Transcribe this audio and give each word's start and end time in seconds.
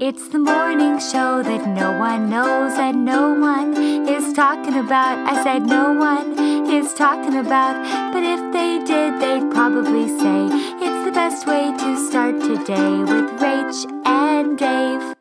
It's 0.00 0.28
the 0.28 0.38
morning 0.38 1.00
show 1.00 1.42
that 1.42 1.66
no 1.66 1.98
one 1.98 2.30
knows 2.30 2.78
and 2.78 3.04
no 3.04 3.34
one 3.34 3.76
is 4.08 4.32
talking 4.32 4.76
about. 4.76 5.18
I 5.26 5.42
said 5.42 5.66
no 5.66 5.92
one 5.92 6.38
is 6.70 6.94
talking 6.94 7.34
about, 7.34 7.74
but 8.12 8.22
if 8.22 8.40
they 8.52 8.78
did, 8.86 9.20
they'd 9.20 9.50
probably 9.50 10.06
say 10.06 10.46
it's 10.78 11.04
the 11.04 11.10
best 11.10 11.48
way 11.48 11.72
to 11.76 12.08
start 12.08 12.40
today 12.40 12.98
with 13.00 13.26
Rach 13.40 14.06
and 14.06 14.56
Dave. 14.56 15.17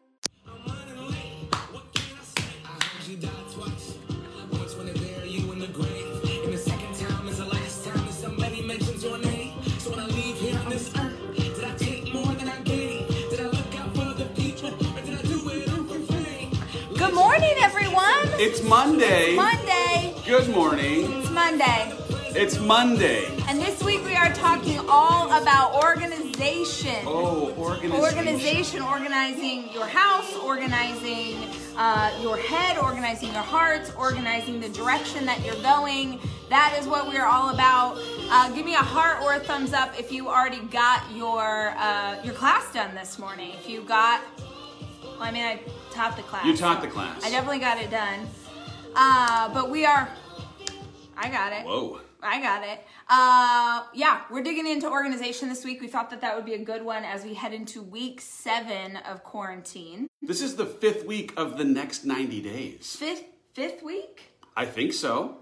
It's 18.40 18.62
Monday. 18.62 19.36
Monday. 19.36 20.14
Good 20.24 20.48
morning. 20.50 21.12
It's 21.12 21.32
Monday. 21.32 21.92
It's 22.36 22.60
Monday. 22.60 23.26
And 23.48 23.60
this 23.60 23.84
week 23.84 24.06
we 24.06 24.16
are 24.16 24.32
talking 24.32 24.78
all 24.88 25.26
about 25.42 25.84
organization. 25.84 26.98
Oh, 27.08 27.52
organization. 27.58 28.00
Organization, 28.00 28.82
organizing 28.84 29.74
your 29.74 29.88
house, 29.88 30.36
organizing 30.36 31.50
uh, 31.78 32.16
your 32.22 32.38
head, 32.38 32.78
organizing 32.78 33.34
your 33.34 33.42
hearts, 33.42 33.92
organizing 33.98 34.60
the 34.60 34.70
direction 34.70 35.26
that 35.26 35.44
you're 35.44 35.60
going. 35.64 36.20
That 36.50 36.78
is 36.80 36.86
what 36.86 37.10
we 37.10 37.18
are 37.18 37.26
all 37.26 37.50
about. 37.50 37.98
Uh, 38.30 38.52
give 38.52 38.68
me 38.68 38.76
a 38.76 38.78
heart 38.78 39.24
or 39.24 39.34
a 39.34 39.40
thumbs 39.40 39.74
up 39.74 40.00
if 40.00 40.12
you 40.12 40.28
already 40.28 40.64
got 40.66 41.02
your 41.12 41.74
uh, 41.76 42.22
your 42.24 42.36
class 42.36 42.72
done 42.72 42.94
this 42.94 43.18
morning. 43.18 43.54
If 43.56 43.68
you 43.68 43.82
got, 43.82 44.22
well, 45.04 45.22
I 45.22 45.32
mean, 45.32 45.44
I 45.44 45.60
taught 45.98 46.16
the 46.16 46.24
class. 46.24 46.46
You 46.46 46.56
taught 46.56 46.82
so 46.82 46.86
the 46.88 46.94
class. 46.94 47.24
I 47.26 47.30
definitely 47.30 47.60
got 47.60 47.80
it 47.82 47.90
done. 47.90 48.28
Uh, 48.96 49.52
but 49.54 49.70
we 49.70 49.86
are. 49.86 50.08
I 51.18 51.30
got 51.30 51.52
it. 51.54 51.66
Whoa. 51.66 52.00
I 52.22 52.42
got 52.42 52.64
it. 52.64 52.86
Uh, 53.10 53.84
yeah, 53.94 54.22
we're 54.30 54.44
digging 54.44 54.68
into 54.68 54.90
organization 54.90 55.50
this 55.50 55.64
week. 55.66 55.82
We 55.82 55.88
thought 55.88 56.10
that 56.12 56.22
that 56.22 56.36
would 56.36 56.46
be 56.46 56.54
a 56.54 56.64
good 56.64 56.84
one 56.84 57.04
as 57.04 57.24
we 57.24 57.34
head 57.34 57.54
into 57.54 57.82
week 57.82 58.22
seven 58.22 58.98
of 58.98 59.24
quarantine. 59.24 60.08
This 60.22 60.42
is 60.42 60.56
the 60.56 60.66
fifth 60.66 61.06
week 61.06 61.34
of 61.38 61.58
the 61.58 61.64
next 61.64 62.06
90 62.06 62.42
days. 62.42 62.96
Fifth, 62.96 63.24
fifth 63.54 63.84
week. 63.84 64.32
I 64.56 64.66
think 64.66 64.94
so. 64.94 65.38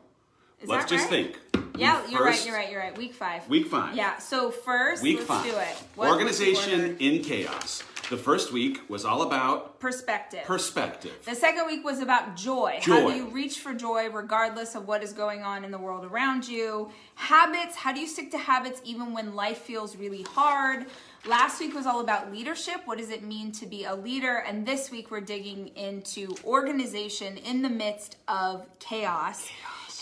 Is 0.62 0.70
Let's 0.70 0.90
just 0.90 1.10
right? 1.12 1.36
think. 1.54 1.76
Yeah, 1.78 2.08
you're 2.10 2.24
right. 2.24 2.46
You're 2.46 2.56
right. 2.56 2.72
You're 2.72 2.80
right. 2.80 2.98
Week 2.98 3.14
five. 3.14 3.48
Week 3.50 3.68
five. 3.68 3.96
Yeah. 3.96 4.18
So 4.20 4.52
first, 4.52 5.04
Week 5.04 5.18
let's 5.18 5.28
five. 5.28 5.44
do 5.44 5.58
it. 5.58 5.84
What 5.96 6.12
Organization 6.12 6.98
in 7.00 7.22
chaos. 7.22 7.84
The 8.10 8.18
first 8.18 8.54
week 8.54 8.88
was 8.88 9.04
all 9.04 9.24
about 9.24 9.80
perspective. 9.80 10.44
perspective. 10.44 11.14
The 11.26 11.34
second 11.34 11.66
week 11.66 11.84
was 11.84 12.00
about 12.00 12.36
joy. 12.36 12.78
joy. 12.82 12.94
How 12.94 13.10
do 13.10 13.16
you 13.16 13.28
reach 13.30 13.60
for 13.60 13.74
joy 13.74 14.10
regardless 14.10 14.76
of 14.76 14.88
what 14.88 15.02
is 15.02 15.12
going 15.12 15.42
on 15.42 15.66
in 15.66 15.72
the 15.72 15.80
world 15.80 16.06
around 16.06 16.48
you? 16.48 16.92
Habits. 17.16 17.76
How 17.76 17.94
do 17.94 18.00
you 18.00 18.08
stick 18.08 18.30
to 18.32 18.38
habits 18.38 18.80
even 18.84 19.12
when 19.12 19.34
life 19.34 19.58
feels 19.60 19.96
really 19.96 20.22
hard? 20.22 20.86
Last 21.26 21.60
week 21.60 21.74
was 21.74 21.88
all 21.88 22.00
about 22.00 22.32
leadership. 22.32 22.82
What 22.86 23.00
does 23.00 23.10
it 23.10 23.24
mean 23.24 23.52
to 23.54 23.66
be 23.66 23.86
a 23.86 23.96
leader? 23.96 24.38
And 24.48 24.68
this 24.68 24.92
week 24.92 25.10
we're 25.10 25.22
digging 25.22 25.70
into 25.70 26.36
organization 26.44 27.38
in 27.38 27.64
the 27.64 27.70
midst 27.70 28.18
of 28.28 28.68
chaos. 28.78 29.50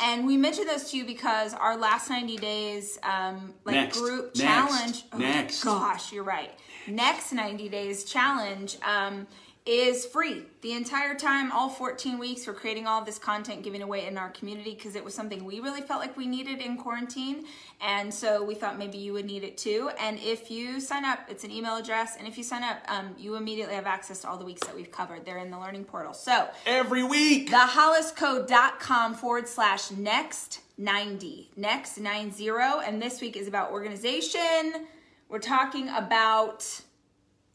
And 0.02 0.26
we 0.26 0.36
mentioned 0.36 0.68
those 0.68 0.90
to 0.92 0.98
you 0.98 1.06
because 1.06 1.54
our 1.54 1.78
last 1.78 2.10
90 2.10 2.36
days, 2.38 3.00
um, 3.04 3.54
like 3.64 3.76
Next. 3.76 4.00
group 4.00 4.36
Next. 4.36 4.40
challenge. 4.40 5.04
Oh, 5.14 5.18
Next. 5.20 5.64
gosh, 5.64 6.12
you're 6.12 6.24
right. 6.24 6.52
Next 6.88 7.32
90 7.32 7.70
days 7.70 8.04
challenge 8.04 8.78
um, 8.84 9.28
is 9.66 10.06
free 10.06 10.44
the 10.62 10.74
entire 10.74 11.16
time, 11.16 11.52
all 11.52 11.70
14 11.70 12.20
weeks. 12.20 12.46
We're 12.46 12.54
creating 12.54 12.86
all 12.86 13.04
this 13.04 13.18
content, 13.18 13.64
giving 13.64 13.82
away 13.82 14.06
in 14.06 14.18
our 14.18 14.30
community 14.32 14.74
because 14.74 14.96
it 14.96 15.04
was 15.06 15.14
something 15.14 15.46
we 15.46 15.62
really 15.62 15.82
felt 15.82 16.02
like 16.02 16.18
we 16.18 16.28
needed 16.28 16.60
in 16.60 16.76
quarantine. 16.78 17.46
And 17.82 18.14
so 18.14 18.44
we 18.44 18.56
thought 18.56 18.78
maybe 18.78 18.98
you 18.98 19.14
would 19.14 19.26
need 19.26 19.44
it 19.44 19.58
too. 19.58 19.90
And 20.00 20.20
if 20.20 20.52
you 20.52 20.82
sign 20.82 21.06
up, 21.06 21.20
it's 21.30 21.46
an 21.46 21.52
email 21.52 21.78
address. 21.78 22.18
And 22.18 22.28
if 22.28 22.38
you 22.38 22.44
sign 22.44 22.64
up, 22.64 22.80
um, 22.90 23.16
you 23.18 23.36
immediately 23.36 23.76
have 23.76 23.86
access 23.88 24.20
to 24.22 24.30
all 24.30 24.38
the 24.38 24.46
weeks 24.46 24.68
that 24.68 24.76
we've 24.76 24.92
covered. 24.92 25.26
They're 25.26 25.38
in 25.38 25.52
the 25.52 25.60
learning 25.60 25.86
portal. 25.86 26.14
So 26.14 26.50
Every 26.66 27.04
week. 27.04 27.50
theholliscode.com 27.50 29.16
forward 29.16 29.48
slash 29.48 29.92
next 29.92 30.60
90 30.76 31.52
next 31.56 32.00
90 32.00 32.50
and 32.84 33.00
this 33.00 33.22
week 33.22 33.38
is 33.38 33.48
about 33.48 33.72
organization 33.72 34.88
we're 35.34 35.40
talking 35.40 35.90
about 35.90 36.82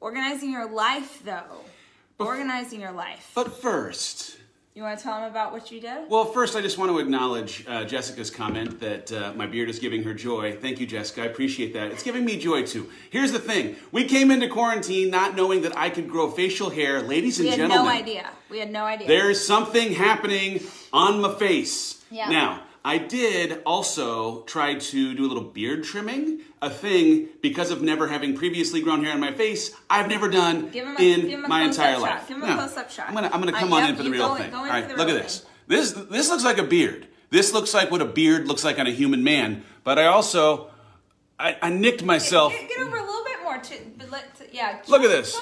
organizing 0.00 0.50
your 0.50 0.68
life 0.68 1.22
though 1.24 1.60
organizing 2.18 2.80
your 2.80 2.90
life 2.90 3.30
But 3.36 3.62
first, 3.62 4.36
you 4.74 4.82
want 4.82 4.98
to 4.98 5.04
tell 5.04 5.20
them 5.20 5.30
about 5.30 5.52
what 5.52 5.70
you 5.70 5.80
did 5.80 6.10
well, 6.10 6.24
first 6.24 6.56
I 6.56 6.60
just 6.60 6.76
want 6.76 6.90
to 6.90 6.98
acknowledge 6.98 7.64
uh, 7.68 7.84
Jessica's 7.84 8.32
comment 8.32 8.80
that 8.80 9.12
uh, 9.12 9.32
my 9.36 9.46
beard 9.46 9.70
is 9.70 9.78
giving 9.78 10.02
her 10.02 10.12
joy. 10.12 10.56
Thank 10.56 10.80
you, 10.80 10.88
Jessica. 10.88 11.22
I 11.22 11.26
appreciate 11.26 11.72
that. 11.74 11.92
It's 11.92 12.02
giving 12.02 12.24
me 12.24 12.36
joy 12.36 12.64
too. 12.64 12.90
Here's 13.10 13.30
the 13.30 13.38
thing: 13.38 13.76
we 13.92 14.06
came 14.06 14.32
into 14.32 14.48
quarantine 14.48 15.08
not 15.08 15.36
knowing 15.36 15.62
that 15.62 15.78
I 15.78 15.88
could 15.88 16.08
grow 16.08 16.30
facial 16.30 16.70
hair, 16.70 17.00
ladies 17.00 17.38
and 17.38 17.48
gentlemen, 17.48 17.86
we 17.86 17.92
had 17.92 18.06
gentlemen. 18.06 18.06
no 18.06 18.12
idea 18.12 18.30
we 18.50 18.58
had 18.58 18.72
no 18.72 18.84
idea 18.84 19.06
There's 19.06 19.46
something 19.46 19.92
happening 19.92 20.62
on 20.92 21.20
my 21.20 21.32
face. 21.34 22.04
Yeah. 22.10 22.28
Now, 22.28 22.62
I 22.84 22.98
did 22.98 23.60
also 23.66 24.42
try 24.42 24.74
to 24.74 25.14
do 25.14 25.26
a 25.26 25.28
little 25.28 25.42
beard 25.44 25.84
trimming, 25.84 26.40
a 26.62 26.70
thing 26.70 27.28
because 27.42 27.70
of 27.70 27.82
never 27.82 28.06
having 28.08 28.34
previously 28.36 28.80
grown 28.80 29.04
hair 29.04 29.12
on 29.12 29.20
my 29.20 29.32
face. 29.32 29.72
I've 29.90 30.08
never 30.08 30.28
done 30.28 30.70
Give 30.70 30.86
him 30.86 30.96
a- 30.98 31.02
in 31.02 31.20
give 31.22 31.30
him 31.40 31.44
a 31.44 31.48
my 31.48 31.62
entire 31.62 31.94
shot. 31.94 32.02
life. 32.02 32.28
Give 32.28 32.36
him 32.38 32.44
a 32.44 32.54
close-up 32.54 32.90
shot. 32.90 33.08
I'm 33.08 33.14
gonna 33.14 33.30
I'm 33.32 33.40
gonna 33.40 33.56
Uh, 33.56 33.60
come 33.60 33.72
on 33.72 33.80
yep, 33.82 33.90
in 33.90 33.96
for 33.96 34.02
the 34.04 34.10
real 34.10 34.28
go 34.28 34.36
thing. 34.36 34.50
go 34.50 34.56
All 34.58 34.64
right, 34.66 34.88
look 34.96 35.08
at 35.08 35.22
this. 35.22 35.40
thing. 35.40 35.50
This 35.66 35.92
this 35.92 36.28
looks 36.30 36.44
like 36.44 36.58
a 36.58 36.62
beard. 36.64 37.06
This 37.30 37.52
looks 37.52 37.74
like 37.74 37.90
what 37.90 38.00
a 38.00 38.06
beard 38.06 38.48
looks 38.48 38.64
like 38.64 38.78
on 38.78 38.86
a 38.86 38.90
human 38.92 39.22
man. 39.22 39.64
But 39.84 39.98
I 39.98 40.06
also 40.06 40.70
I, 41.38 41.56
I 41.60 41.70
nicked 41.70 42.02
myself. 42.02 42.52
get, 42.52 42.68
get 42.68 42.78
over 42.80 42.96
a 42.96 43.00
little 43.04 43.24
bit 43.24 43.42
more 43.44 43.58
to, 43.58 43.74
but 43.98 44.10
let, 44.10 44.24
yeah 44.52 44.80
Look 44.88 45.02
at 45.02 45.08
this. 45.08 45.36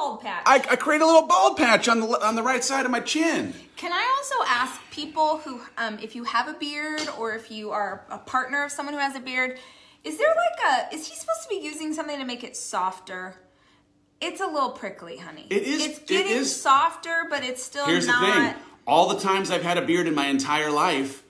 Show 0.00 0.12
'em 0.12 0.16
a 0.16 0.16
little 0.16 0.16
bald 0.16 0.20
patch 0.22 0.42
I, 0.46 0.54
I 0.72 0.76
created 0.76 1.04
a 1.04 1.06
little 1.06 1.26
bald 1.26 1.56
patch 1.56 1.88
on 1.88 2.00
the 2.00 2.06
on 2.26 2.34
the 2.34 2.42
right 2.42 2.62
side 2.64 2.84
of 2.84 2.90
my 2.90 3.00
chin. 3.00 3.54
Can 3.76 3.92
I 3.92 4.16
also 4.18 4.34
ask 4.46 4.80
people 4.90 5.38
who, 5.38 5.60
um, 5.78 5.98
if 6.02 6.14
you 6.14 6.24
have 6.24 6.48
a 6.48 6.52
beard 6.54 7.08
or 7.18 7.34
if 7.34 7.50
you 7.50 7.70
are 7.70 8.04
a 8.10 8.18
partner 8.18 8.62
of 8.64 8.70
someone 8.72 8.94
who 8.94 9.00
has 9.00 9.14
a 9.16 9.20
beard, 9.20 9.58
is 10.04 10.18
there 10.18 10.28
like 10.28 10.90
a, 10.92 10.94
is 10.94 11.06
he 11.08 11.14
supposed 11.14 11.42
to 11.44 11.48
be 11.48 11.56
using 11.64 11.94
something 11.94 12.18
to 12.18 12.24
make 12.26 12.44
it 12.44 12.56
softer? 12.56 13.36
It's 14.20 14.40
a 14.42 14.46
little 14.46 14.70
prickly, 14.70 15.16
honey. 15.16 15.46
It 15.48 15.62
is- 15.62 15.86
It's 15.86 15.98
getting 16.00 16.32
is- 16.32 16.60
softer, 16.60 17.26
but 17.30 17.42
it's 17.42 17.62
still 17.62 17.86
Here's 17.86 18.06
not. 18.06 18.20
the 18.20 18.32
thing. 18.32 18.54
All 18.86 19.08
the 19.08 19.18
times 19.20 19.50
I've 19.50 19.62
had 19.62 19.78
a 19.78 19.82
beard 19.82 20.06
in 20.06 20.14
my 20.14 20.26
entire 20.26 20.70
life, 20.70 21.22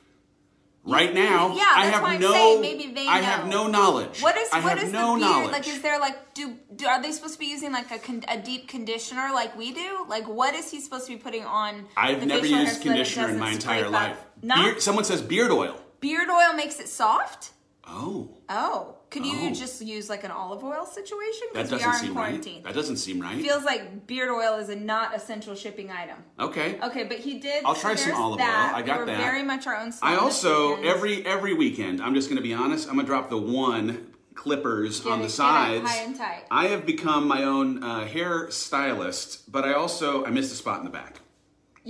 right 0.84 1.12
now, 1.14 1.54
Yeah, 1.54 1.64
I 1.74 1.86
have 1.86 2.20
no 2.20 2.32
saying 2.32 2.60
maybe 2.60 2.92
they 2.94 3.06
I 3.06 3.18
have 3.20 3.46
no 3.48 3.66
knowledge. 3.66 4.20
What 4.22 4.36
is 4.36 4.48
I 4.52 4.60
what 4.60 4.78
is 4.78 4.92
no 4.92 5.14
the 5.14 5.20
beard 5.20 5.20
knowledge. 5.20 5.52
like? 5.52 5.68
Is 5.68 5.82
there 5.82 5.98
like 6.00 6.34
do, 6.34 6.56
do 6.74 6.86
are 6.86 7.00
they 7.02 7.12
supposed 7.12 7.34
to 7.34 7.40
be 7.40 7.46
using 7.46 7.72
like 7.72 7.90
a, 7.90 7.98
con, 7.98 8.24
a 8.28 8.38
deep 8.38 8.68
conditioner 8.68 9.30
like 9.32 9.56
we 9.56 9.72
do? 9.72 10.06
Like 10.08 10.26
what 10.28 10.54
is 10.54 10.70
he 10.70 10.80
supposed 10.80 11.06
to 11.06 11.12
be 11.12 11.18
putting 11.18 11.44
on? 11.44 11.86
I've 11.96 12.20
the 12.20 12.26
never 12.26 12.46
used 12.46 12.76
so 12.76 12.82
conditioner 12.82 13.28
in 13.30 13.38
my 13.38 13.50
entire 13.52 13.88
life. 13.88 14.18
No. 14.42 14.54
Beard, 14.56 14.80
someone 14.82 15.04
says 15.04 15.20
beard 15.22 15.50
oil. 15.50 15.76
beard 16.00 16.28
oil 16.30 16.54
makes 16.54 16.80
it 16.80 16.88
soft. 16.88 17.50
Oh, 17.86 18.38
Oh, 18.48 18.96
could 19.10 19.26
you 19.26 19.36
Oh. 19.48 19.50
just 19.52 19.82
use 19.82 20.08
like 20.08 20.22
an 20.24 20.30
olive 20.30 20.62
oil 20.64 20.86
situation? 20.86 21.48
that 21.52 21.64
Because 21.68 21.70
we 21.72 21.78
doesn't 21.78 21.90
are 21.90 21.94
in 21.94 22.00
seem 22.00 22.12
quarantine. 22.14 22.54
right. 22.56 22.64
That 22.64 22.74
doesn't 22.74 22.96
seem 22.96 23.20
right. 23.20 23.42
Feels 23.42 23.64
like 23.64 24.06
beard 24.06 24.30
oil 24.30 24.58
is 24.58 24.68
a 24.68 24.76
not 24.76 25.14
essential 25.16 25.54
shipping 25.54 25.90
item. 25.90 26.16
okay. 26.38 26.78
Okay, 26.82 27.04
but 27.04 27.18
he 27.18 27.38
did. 27.38 27.64
I'll 27.64 27.74
try 27.74 27.94
some 27.96 28.10
there's 28.10 28.20
olive 28.20 28.38
that. 28.38 28.70
oil. 28.72 28.76
I 28.78 28.82
got 28.82 28.98
We're 29.00 29.06
that. 29.06 29.18
Very 29.18 29.42
much 29.42 29.66
our 29.66 29.76
own. 29.76 29.92
I 30.02 30.16
also 30.16 30.76
every 30.82 31.26
every 31.26 31.54
weekend. 31.54 32.00
I'm 32.00 32.14
just 32.14 32.28
going 32.28 32.36
to 32.36 32.42
be 32.42 32.54
honest. 32.54 32.88
I'm 32.88 32.94
going 32.94 33.06
to 33.06 33.10
drop 33.10 33.30
the 33.30 33.38
one 33.38 34.06
clippers 34.34 35.00
Get 35.00 35.12
on 35.12 35.18
it- 35.20 35.22
the 35.22 35.28
get 35.28 35.32
it 35.32 35.36
sides. 35.36 35.90
high 35.90 36.02
and 36.02 36.16
tight. 36.16 36.44
I 36.50 36.66
have 36.68 36.86
become 36.86 37.26
my 37.26 37.44
own 37.44 37.82
uh, 37.82 38.06
hair 38.06 38.50
stylist, 38.50 39.50
but 39.50 39.64
I 39.64 39.72
also 39.74 40.24
I 40.24 40.30
missed 40.30 40.52
a 40.52 40.56
spot 40.56 40.78
in 40.78 40.84
the 40.84 40.90
back. 40.90 41.19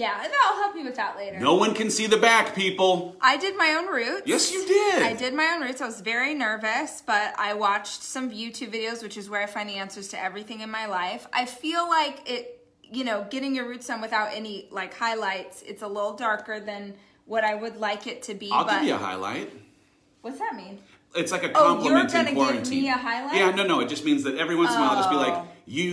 Yeah, 0.01 0.25
and 0.25 0.33
I'll 0.47 0.57
help 0.63 0.75
you 0.77 0.85
with 0.85 0.97
that 0.97 1.17
later. 1.19 1.39
No 1.41 1.57
one 1.57 1.75
can 1.75 1.91
see 1.91 2.07
the 2.07 2.17
back, 2.17 2.55
people. 2.55 3.17
I 3.21 3.37
did 3.37 3.55
my 3.57 3.75
own 3.79 3.87
roots. 3.93 4.23
Yes, 4.25 4.51
you 4.51 4.67
did. 4.67 5.03
I 5.03 5.13
did 5.13 5.35
my 5.35 5.45
own 5.55 5.61
roots. 5.61 5.83
I 5.83 5.87
was 5.87 6.01
very 6.01 6.33
nervous, 6.33 7.03
but 7.05 7.35
I 7.39 7.53
watched 7.53 8.03
some 8.03 8.31
YouTube 8.31 8.73
videos, 8.73 9.03
which 9.03 9.19
is 9.19 9.29
where 9.29 9.43
I 9.43 9.47
find 9.47 9.69
the 9.69 9.75
answers 9.75 10.09
to 10.09 10.19
everything 10.23 10.63
in 10.63 10.71
my 10.71 10.87
life. 10.87 11.27
I 11.35 11.45
feel 11.45 11.87
like 11.87 12.23
it, 12.31 12.67
you 12.83 13.05
know, 13.05 13.27
getting 13.31 13.55
your 13.55 13.69
roots 13.69 13.89
done 13.89 14.01
without 14.01 14.31
any 14.33 14.69
like 14.71 14.95
highlights, 14.95 15.61
it's 15.67 15.83
a 15.83 15.89
little 15.89 16.15
darker 16.17 16.61
than 16.61 16.95
what 17.27 17.45
I 17.45 17.55
would 17.55 17.77
like 17.77 18.07
it 18.07 18.23
to 18.23 18.35
be. 18.35 18.51
I'll 18.51 18.65
but 18.65 18.79
give 18.81 18.89
you 18.89 18.95
a 18.95 18.99
highlight. 18.99 19.53
what's 20.23 20.39
that 20.39 20.55
mean? 20.57 20.79
It's 21.15 21.31
like 21.33 21.43
a 21.43 21.51
compliment 21.51 21.83
Oh, 21.83 21.89
you're 21.91 22.07
gonna 22.07 22.19
in 22.21 22.25
give 22.25 22.35
quarantine. 22.37 22.83
me 22.85 22.89
a 22.89 22.93
highlight? 22.93 23.37
Yeah, 23.37 23.51
no, 23.51 23.67
no. 23.67 23.81
It 23.81 23.89
just 23.91 24.05
means 24.07 24.23
that 24.23 24.37
every 24.39 24.57
once 24.57 24.71
in 24.71 24.79
a 24.79 24.81
while, 24.81 24.91
I'll 24.93 24.97
just 24.97 25.11
be 25.11 25.17
like, 25.17 25.35
Oh. 25.35 25.49
"You 25.67 25.91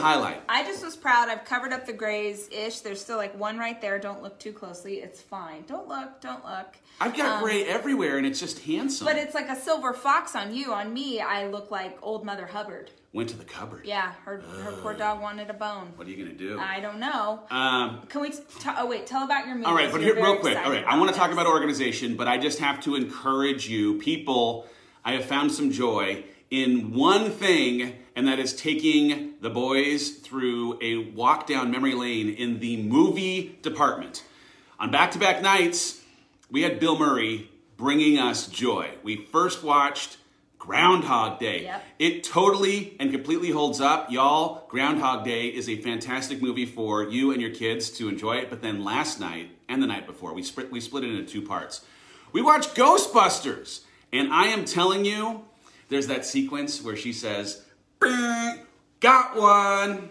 highlight? 0.00 0.42
I 0.48 0.64
just 0.64 0.84
was 0.84 0.96
proud. 0.96 1.28
I've 1.28 1.44
covered 1.44 1.72
up 1.72 1.86
the 1.86 1.92
grays 1.92 2.48
ish. 2.50 2.80
There's 2.80 3.00
still 3.00 3.16
like 3.16 3.38
one 3.38 3.58
right 3.58 3.80
there. 3.80 3.98
Don't 3.98 4.22
look 4.22 4.38
too 4.38 4.52
closely. 4.52 4.94
It's 4.96 5.20
fine. 5.20 5.64
Don't 5.66 5.88
look. 5.88 6.20
Don't 6.20 6.44
look. 6.44 6.76
I've 7.00 7.16
got 7.16 7.36
Um, 7.36 7.42
gray 7.42 7.64
everywhere, 7.64 8.18
and 8.18 8.26
it's 8.26 8.38
just 8.40 8.58
handsome. 8.60 9.06
But 9.06 9.16
it's 9.16 9.34
like 9.34 9.48
a 9.48 9.56
silver 9.56 9.92
fox 9.94 10.34
on 10.36 10.54
you. 10.54 10.72
On 10.72 10.92
me, 10.92 11.20
I 11.20 11.46
look 11.46 11.70
like 11.70 11.96
old 12.02 12.24
Mother 12.24 12.46
Hubbard. 12.46 12.90
Went 13.12 13.28
to 13.30 13.36
the 13.36 13.44
cupboard. 13.44 13.86
Yeah, 13.86 14.12
her 14.24 14.40
her 14.62 14.70
poor 14.82 14.94
dog 14.94 15.20
wanted 15.20 15.50
a 15.50 15.54
bone. 15.54 15.92
What 15.96 16.06
are 16.06 16.10
you 16.10 16.16
gonna 16.24 16.36
do? 16.36 16.60
I 16.60 16.78
don't 16.78 17.00
know. 17.00 17.40
um, 17.50 18.02
Can 18.08 18.20
we? 18.20 18.30
T- 18.30 18.40
oh 18.78 18.86
wait, 18.86 19.06
tell 19.06 19.24
about 19.24 19.46
your 19.46 19.56
movie. 19.56 19.66
all 19.66 19.74
right, 19.74 19.90
but 19.90 20.00
here, 20.00 20.14
real 20.14 20.36
quick. 20.36 20.56
All 20.58 20.70
right, 20.70 20.84
I 20.84 20.96
want 20.96 21.10
to 21.10 21.16
talk 21.16 21.32
about 21.32 21.46
organization, 21.46 22.14
but 22.16 22.28
I 22.28 22.38
just 22.38 22.60
have 22.60 22.80
to 22.84 22.94
encourage 22.94 23.68
you, 23.68 23.98
people. 23.98 24.66
I 25.04 25.12
have 25.14 25.24
found 25.24 25.50
some 25.50 25.72
joy 25.72 26.22
in 26.50 26.92
one 26.94 27.30
thing, 27.30 27.94
and 28.20 28.28
that 28.28 28.38
is 28.38 28.52
taking 28.52 29.32
the 29.40 29.48
boys 29.48 30.10
through 30.10 30.78
a 30.82 30.98
walk 31.12 31.46
down 31.46 31.70
memory 31.70 31.94
lane 31.94 32.28
in 32.28 32.60
the 32.60 32.76
movie 32.76 33.58
department. 33.62 34.24
On 34.78 34.90
back 34.90 35.12
to 35.12 35.18
back 35.18 35.40
nights, 35.40 36.02
we 36.50 36.60
had 36.60 36.78
Bill 36.78 36.98
Murray 36.98 37.48
bringing 37.78 38.18
us 38.18 38.46
joy. 38.46 38.90
We 39.02 39.16
first 39.16 39.62
watched 39.64 40.18
Groundhog 40.58 41.40
Day. 41.40 41.62
Yep. 41.62 41.84
It 41.98 42.22
totally 42.22 42.94
and 43.00 43.10
completely 43.10 43.52
holds 43.52 43.80
up. 43.80 44.12
Y'all, 44.12 44.66
Groundhog 44.68 45.24
Day 45.24 45.46
is 45.46 45.66
a 45.70 45.80
fantastic 45.80 46.42
movie 46.42 46.66
for 46.66 47.04
you 47.04 47.32
and 47.32 47.40
your 47.40 47.54
kids 47.54 47.88
to 47.92 48.10
enjoy 48.10 48.36
it. 48.36 48.50
But 48.50 48.60
then 48.60 48.84
last 48.84 49.18
night 49.18 49.48
and 49.66 49.82
the 49.82 49.86
night 49.86 50.06
before, 50.06 50.34
we 50.34 50.42
split, 50.42 50.70
we 50.70 50.82
split 50.82 51.04
it 51.04 51.10
into 51.10 51.24
two 51.24 51.40
parts. 51.40 51.86
We 52.34 52.42
watched 52.42 52.74
Ghostbusters. 52.74 53.80
And 54.12 54.30
I 54.30 54.48
am 54.48 54.66
telling 54.66 55.06
you, 55.06 55.46
there's 55.88 56.08
that 56.08 56.26
sequence 56.26 56.82
where 56.82 56.96
she 56.96 57.14
says, 57.14 57.64
"Bing, 57.64 57.69
got 59.00 59.36
one. 59.36 60.10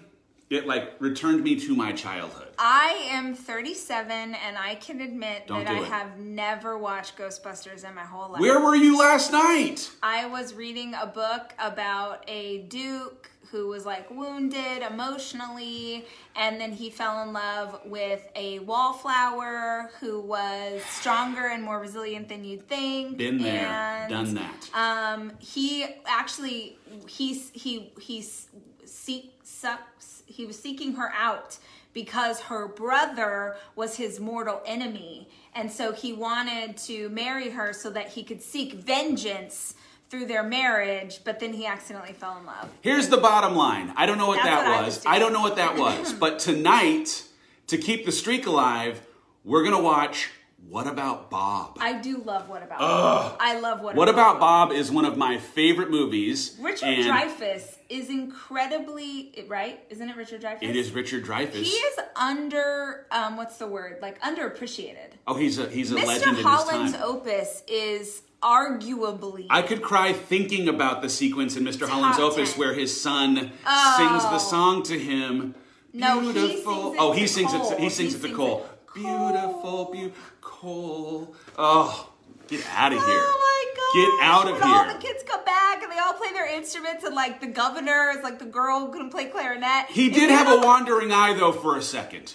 It 0.50 0.66
like 0.66 0.96
returned 1.00 1.44
me 1.44 1.60
to 1.60 1.76
my 1.76 1.92
childhood. 1.92 2.48
I 2.58 3.08
am 3.12 3.36
37, 3.36 4.12
and 4.12 4.58
I 4.58 4.76
can 4.76 5.00
admit 5.00 5.46
Don't 5.46 5.64
that 5.64 5.72
do 5.72 5.80
I 5.80 5.86
it. 5.86 5.90
have 5.90 6.18
never 6.18 6.78
watched 6.78 7.18
Ghostbusters 7.18 7.88
in 7.88 7.94
my 7.94 8.04
whole 8.04 8.32
life. 8.32 8.42
Where 8.42 8.60
were 8.60 8.76
you 8.76 8.98
last 8.98 9.32
night? 9.32 9.92
I 10.02 10.26
was 10.26 10.56
reading 10.56 10.96
a 10.96 11.06
book 11.06 11.54
about 11.60 12.24
a 12.28 12.60
duke 12.64 13.30
who 13.52 13.68
was 13.68 13.86
like 13.86 14.10
wounded 14.10 14.82
emotionally, 14.82 16.06
and 16.36 16.60
then 16.60 16.72
he 16.72 16.90
fell 16.90 17.22
in 17.22 17.32
love 17.32 17.80
with 17.86 18.28
a 18.36 18.58
wallflower 18.60 19.92
who 20.00 20.20
was 20.20 20.82
stronger 20.84 21.48
and 21.48 21.64
more 21.64 21.80
resilient 21.80 22.28
than 22.28 22.44
you'd 22.44 22.68
think. 22.68 23.18
Been 23.18 23.38
there, 23.38 23.68
and, 23.68 24.10
done 24.10 24.34
that. 24.34 24.70
Um, 24.74 25.32
he 25.40 25.86
actually 26.08 26.78
he's 27.08 27.52
he 27.52 27.92
he's 28.00 28.48
seek 28.86 29.34
sucks 29.44 30.09
he 30.30 30.46
was 30.46 30.58
seeking 30.58 30.94
her 30.94 31.12
out 31.18 31.58
because 31.94 32.40
her 32.42 32.68
brother 32.68 33.58
was 33.76 33.98
his 33.98 34.20
mortal 34.20 34.62
enemy 34.66 35.28
and 35.56 35.72
so 35.72 35.92
he 35.92 36.14
wanted 36.14 36.78
to 36.78 37.10
marry 37.10 37.50
her 37.50 37.74
so 37.74 37.90
that 37.90 38.10
he 38.10 38.24
could 38.24 38.42
seek 38.42 38.74
vengeance 38.74 39.74
through 40.10 40.26
their 40.26 40.44
marriage 40.44 41.20
but 41.26 41.40
then 41.40 41.52
he 41.54 41.66
accidentally 41.66 42.14
fell 42.14 42.38
in 42.38 42.46
love 42.46 42.70
Here's 42.82 43.10
the 43.10 43.18
bottom 43.18 43.56
line. 43.56 43.92
I 43.98 44.06
don't 44.06 44.18
know 44.18 44.28
what 44.28 44.36
That's 44.44 44.48
that 44.48 44.68
what 44.68 44.78
I 44.80 44.86
was. 44.86 44.96
was 44.98 45.06
I, 45.06 45.20
don't 45.20 45.34
know 45.34 45.42
what 45.42 45.56
that 45.58 45.78
was. 45.78 46.14
but 46.20 46.40
tonight, 46.40 47.24
to 47.68 47.78
keep 47.78 48.06
the 48.06 48.12
streak 48.12 48.46
alive, 48.46 49.02
we're 49.44 49.64
gonna 49.64 49.82
watch 49.82 50.30
What 50.68 50.86
About 50.88 51.30
Bob? 51.32 51.78
i 51.82 51.94
do 51.94 52.22
love 52.24 52.48
what 52.48 52.62
about 52.62 52.80
bob 52.80 53.38
i 53.40 53.60
love 53.60 53.82
what, 53.82 53.94
About 53.94 53.96
Bob. 53.96 53.98
What 53.98 54.10
About 54.10 54.40
Bob 54.40 54.72
is 54.72 54.92
one 54.92 55.06
of 55.06 55.18
my 55.18 55.38
favorite 55.40 55.90
movies. 55.90 56.56
richard 56.62 56.88
dreyfuss 57.06 57.76
is 57.90 58.10
incredibly 58.10 59.46
right 59.48 59.80
isn't 59.90 60.10
it 60.10 60.16
richard 60.16 60.42
dreyfuss 60.42 60.62
It 60.64 60.76
is 60.76 60.92
Richard 60.92 61.26
Dreyfuss. 61.26 61.54
he 61.64 61.70
is 61.70 62.00
under 62.16 63.08
um 63.12 63.38
what's 63.38 63.58
the 63.58 63.68
word 63.68 63.98
like 64.02 64.22
underappreciated 64.22 65.12
oh, 65.26 65.36
he's 65.36 65.58
a 65.58 65.68
he's 65.70 65.92
a 65.92 65.96
Mr. 65.96 66.06
legend 66.06 66.38
in 66.38 66.44
Holland's 66.44 66.92
his 66.92 67.02
time. 67.02 67.10
opus 67.10 67.64
is 67.68 68.22
arguably 68.44 69.48
I 69.50 69.62
could 69.64 69.82
cry 69.82 70.14
thinking 70.14 70.70
about 70.70 71.02
the 71.02 71.10
sequence 71.10 71.56
in 71.58 71.64
Mr. 71.64 71.88
Holland's 71.88 72.20
opus 72.20 72.58
where 72.58 72.74
his 72.74 73.00
son 73.00 73.36
sings 73.36 74.24
the 74.24 74.40
song 74.40 74.84
to 74.84 74.98
him. 74.98 75.56
No, 75.92 76.20
he 76.22 76.32
sings 76.34 76.54
it 76.54 76.64
oh, 76.68 77.12
he 77.12 77.28
sings 77.28 77.52
Cole. 77.52 77.72
it. 77.72 77.80
He 77.80 77.90
sings 77.90 78.12
He 78.14 78.18
it 78.18 78.22
to 78.22 78.28
sings 78.28 78.36
Cole. 78.38 78.60
it. 78.66 78.79
Beautiful, 78.94 79.90
beautiful 79.92 80.24
Cole. 80.42 81.36
Oh, 81.58 82.10
get 82.48 82.66
out 82.76 82.92
of 82.94 83.00
oh 83.02 83.06
here. 83.08 83.20
Oh 83.22 83.66
my 83.66 83.74
god! 83.76 83.94
Get 83.96 84.28
out 84.28 84.48
of 84.48 84.54
when 84.62 84.64
All 84.76 84.84
here. 84.86 84.94
the 84.94 85.00
kids 85.00 85.24
come 85.28 85.44
back 85.46 85.82
and 85.84 85.92
they 85.92 85.98
all 86.00 86.14
play 86.14 86.32
their 86.34 86.48
instruments, 86.54 87.04
and 87.04 87.16
like 87.16 87.40
the 87.40 87.48
governor 87.48 88.12
is 88.18 88.24
like 88.24 88.40
the 88.40 88.46
girl 88.46 88.88
who 88.88 88.92
can 88.92 89.10
play 89.10 89.26
clarinet. 89.26 89.88
He 89.90 90.10
did 90.10 90.30
have 90.30 90.48
a 90.48 90.66
wandering 90.66 91.12
eye 91.12 91.34
though 91.34 91.52
for 91.52 91.78
a 91.78 91.82
second. 91.82 92.34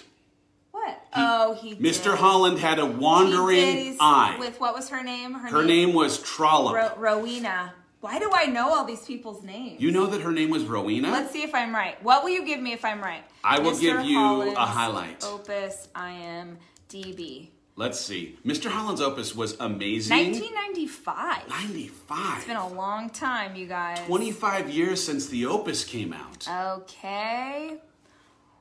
What? 0.71 1.01
oh, 1.15 1.55
he. 1.55 1.75
Mr. 1.77 2.05
did. 2.05 2.15
Holland 2.19 2.59
had 2.59 2.79
a 2.79 2.87
He 2.87 2.93
wandering. 2.95 3.57
He's- 3.77 3.97
eye. 4.01 4.37
With 4.39 4.61
what 4.61 4.75
was 4.75 4.89
her 4.91 5.03
name? 5.03 5.35
Her 5.35 5.65
name 5.65 5.93
was 5.93 6.19
Trollop. 6.19 6.75
Ro- 6.75 6.93
Rowena. 6.97 7.75
Why 8.05 8.19
do 8.19 8.31
I 8.35 8.45
know 8.45 8.69
all 8.69 8.85
these 8.85 9.01
people's 9.07 9.43
names? 9.43 9.81
you 9.81 9.91
know 9.91 10.05
that 10.05 10.21
her 10.21 10.31
name 10.31 10.51
was 10.51 10.65
Rowena? 10.65 11.11
Let's 11.11 11.33
see 11.33 11.43
if 11.43 11.55
I'm 11.55 11.75
right. 11.75 11.97
What 12.05 12.23
will 12.23 12.29
you 12.29 12.45
give 12.45 12.61
me 12.61 12.75
if 12.75 12.85
I'm 12.85 13.01
right? 13.01 13.25
I 13.43 13.61
will 13.61 13.71
Mr. 13.71 13.81
give 13.81 14.05
you 14.05 14.55
a 14.55 14.67
highlight. 14.67 15.25
Opus 15.25 15.89
IMDb. 15.95 17.49
Let's 17.77 17.99
see. 17.99 18.39
Mr. 18.45 18.67
Holland's 18.67 19.01
opus 19.01 19.35
was 19.35 19.57
amazing. 19.59 20.15
1995. 20.15 21.49
95. 21.49 22.37
It's 22.37 22.47
been 22.47 22.57
a 22.57 22.69
long 22.69 23.09
time, 23.09 23.57
you 23.57 23.67
guys. 23.67 23.99
25 24.07 24.69
years 24.69 25.03
since 25.03 25.29
the 25.29 25.47
opus 25.47 25.83
came 25.83 26.13
out. 26.13 26.47
Okay. 26.47 27.79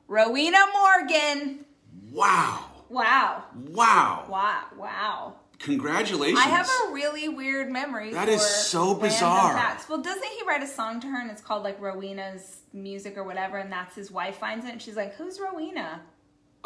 Rowena 0.08 0.60
Morgan. 0.72 1.66
Wow. 2.10 2.64
Wow. 2.88 3.44
Wow. 3.68 4.24
Wow. 4.26 4.64
Wow. 4.78 5.34
Congratulations. 5.58 6.38
I 6.38 6.48
have 6.48 6.68
a 6.88 6.92
really 6.92 7.28
weird 7.28 7.70
memory. 7.70 8.12
That 8.12 8.28
is 8.28 8.42
so 8.42 8.94
bizarre. 8.94 9.78
Well, 9.88 10.02
doesn't 10.02 10.22
he 10.22 10.42
write 10.46 10.62
a 10.62 10.66
song 10.66 11.00
to 11.00 11.06
her 11.06 11.20
and 11.20 11.30
it's 11.30 11.42
called 11.42 11.64
like 11.64 11.80
Rowena's 11.80 12.62
music 12.72 13.16
or 13.16 13.24
whatever, 13.24 13.58
and 13.58 13.70
that's 13.70 13.94
his 13.94 14.10
wife 14.10 14.36
finds 14.36 14.66
it 14.66 14.72
and 14.72 14.82
she's 14.82 14.96
like, 14.96 15.14
"Who's 15.14 15.38
Rowena?" 15.40 16.02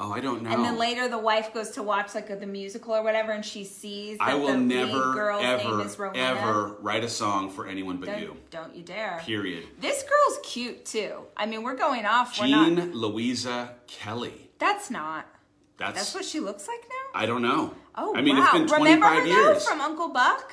Oh, 0.00 0.12
I 0.12 0.20
don't 0.20 0.43
know. 0.44 0.50
And 0.50 0.64
then 0.64 0.79
later 0.79 1.08
the 1.08 1.19
wife 1.19 1.52
goes 1.52 1.70
to 1.70 1.82
watch 1.82 2.14
like 2.14 2.29
the 2.29 2.46
musical 2.46 2.94
or 2.94 3.02
whatever, 3.02 3.32
and 3.32 3.44
she 3.44 3.64
sees 3.64 4.19
that 4.19 4.29
I 4.29 4.35
will 4.35 4.56
never, 4.56 5.12
girl's 5.12 5.43
ever, 5.44 6.14
ever 6.14 6.76
write 6.81 7.02
a 7.02 7.08
song 7.08 7.50
for 7.50 7.67
anyone 7.67 7.96
but 7.96 8.06
Don't, 8.06 8.20
you. 8.20 8.37
don't 8.50 8.76
you 8.76 8.85
dare. 8.85 9.20
Period. 9.25 9.64
This 9.81 10.05
girl's 10.05 10.38
cute 10.44 10.85
too. 10.87 11.23
I 11.37 11.46
mean, 11.46 11.64
we're 11.64 11.76
going 11.76 12.06
off. 12.06 12.38
We're 12.38 12.46
Jean 12.46 12.75
not. 12.76 12.90
Louisa 12.90 13.75
Kelly. 13.88 14.50
That's 14.61 14.88
not. 14.88 15.26
That's, 15.79 15.96
That's 15.96 16.14
what 16.14 16.25
she 16.25 16.40
looks 16.40 16.67
like 16.67 16.81
now. 16.81 17.20
I 17.20 17.26
don't 17.26 17.43
know. 17.43 17.75
Oh 18.00 18.14
I 18.16 18.22
mean, 18.22 18.36
wow! 18.36 18.44
it's 18.44 18.52
been 18.52 18.66
25 18.68 18.80
Remember 18.80 19.06
her 19.06 19.26
years. 19.26 19.66
from 19.66 19.80
Uncle 19.80 20.08
Buck? 20.08 20.52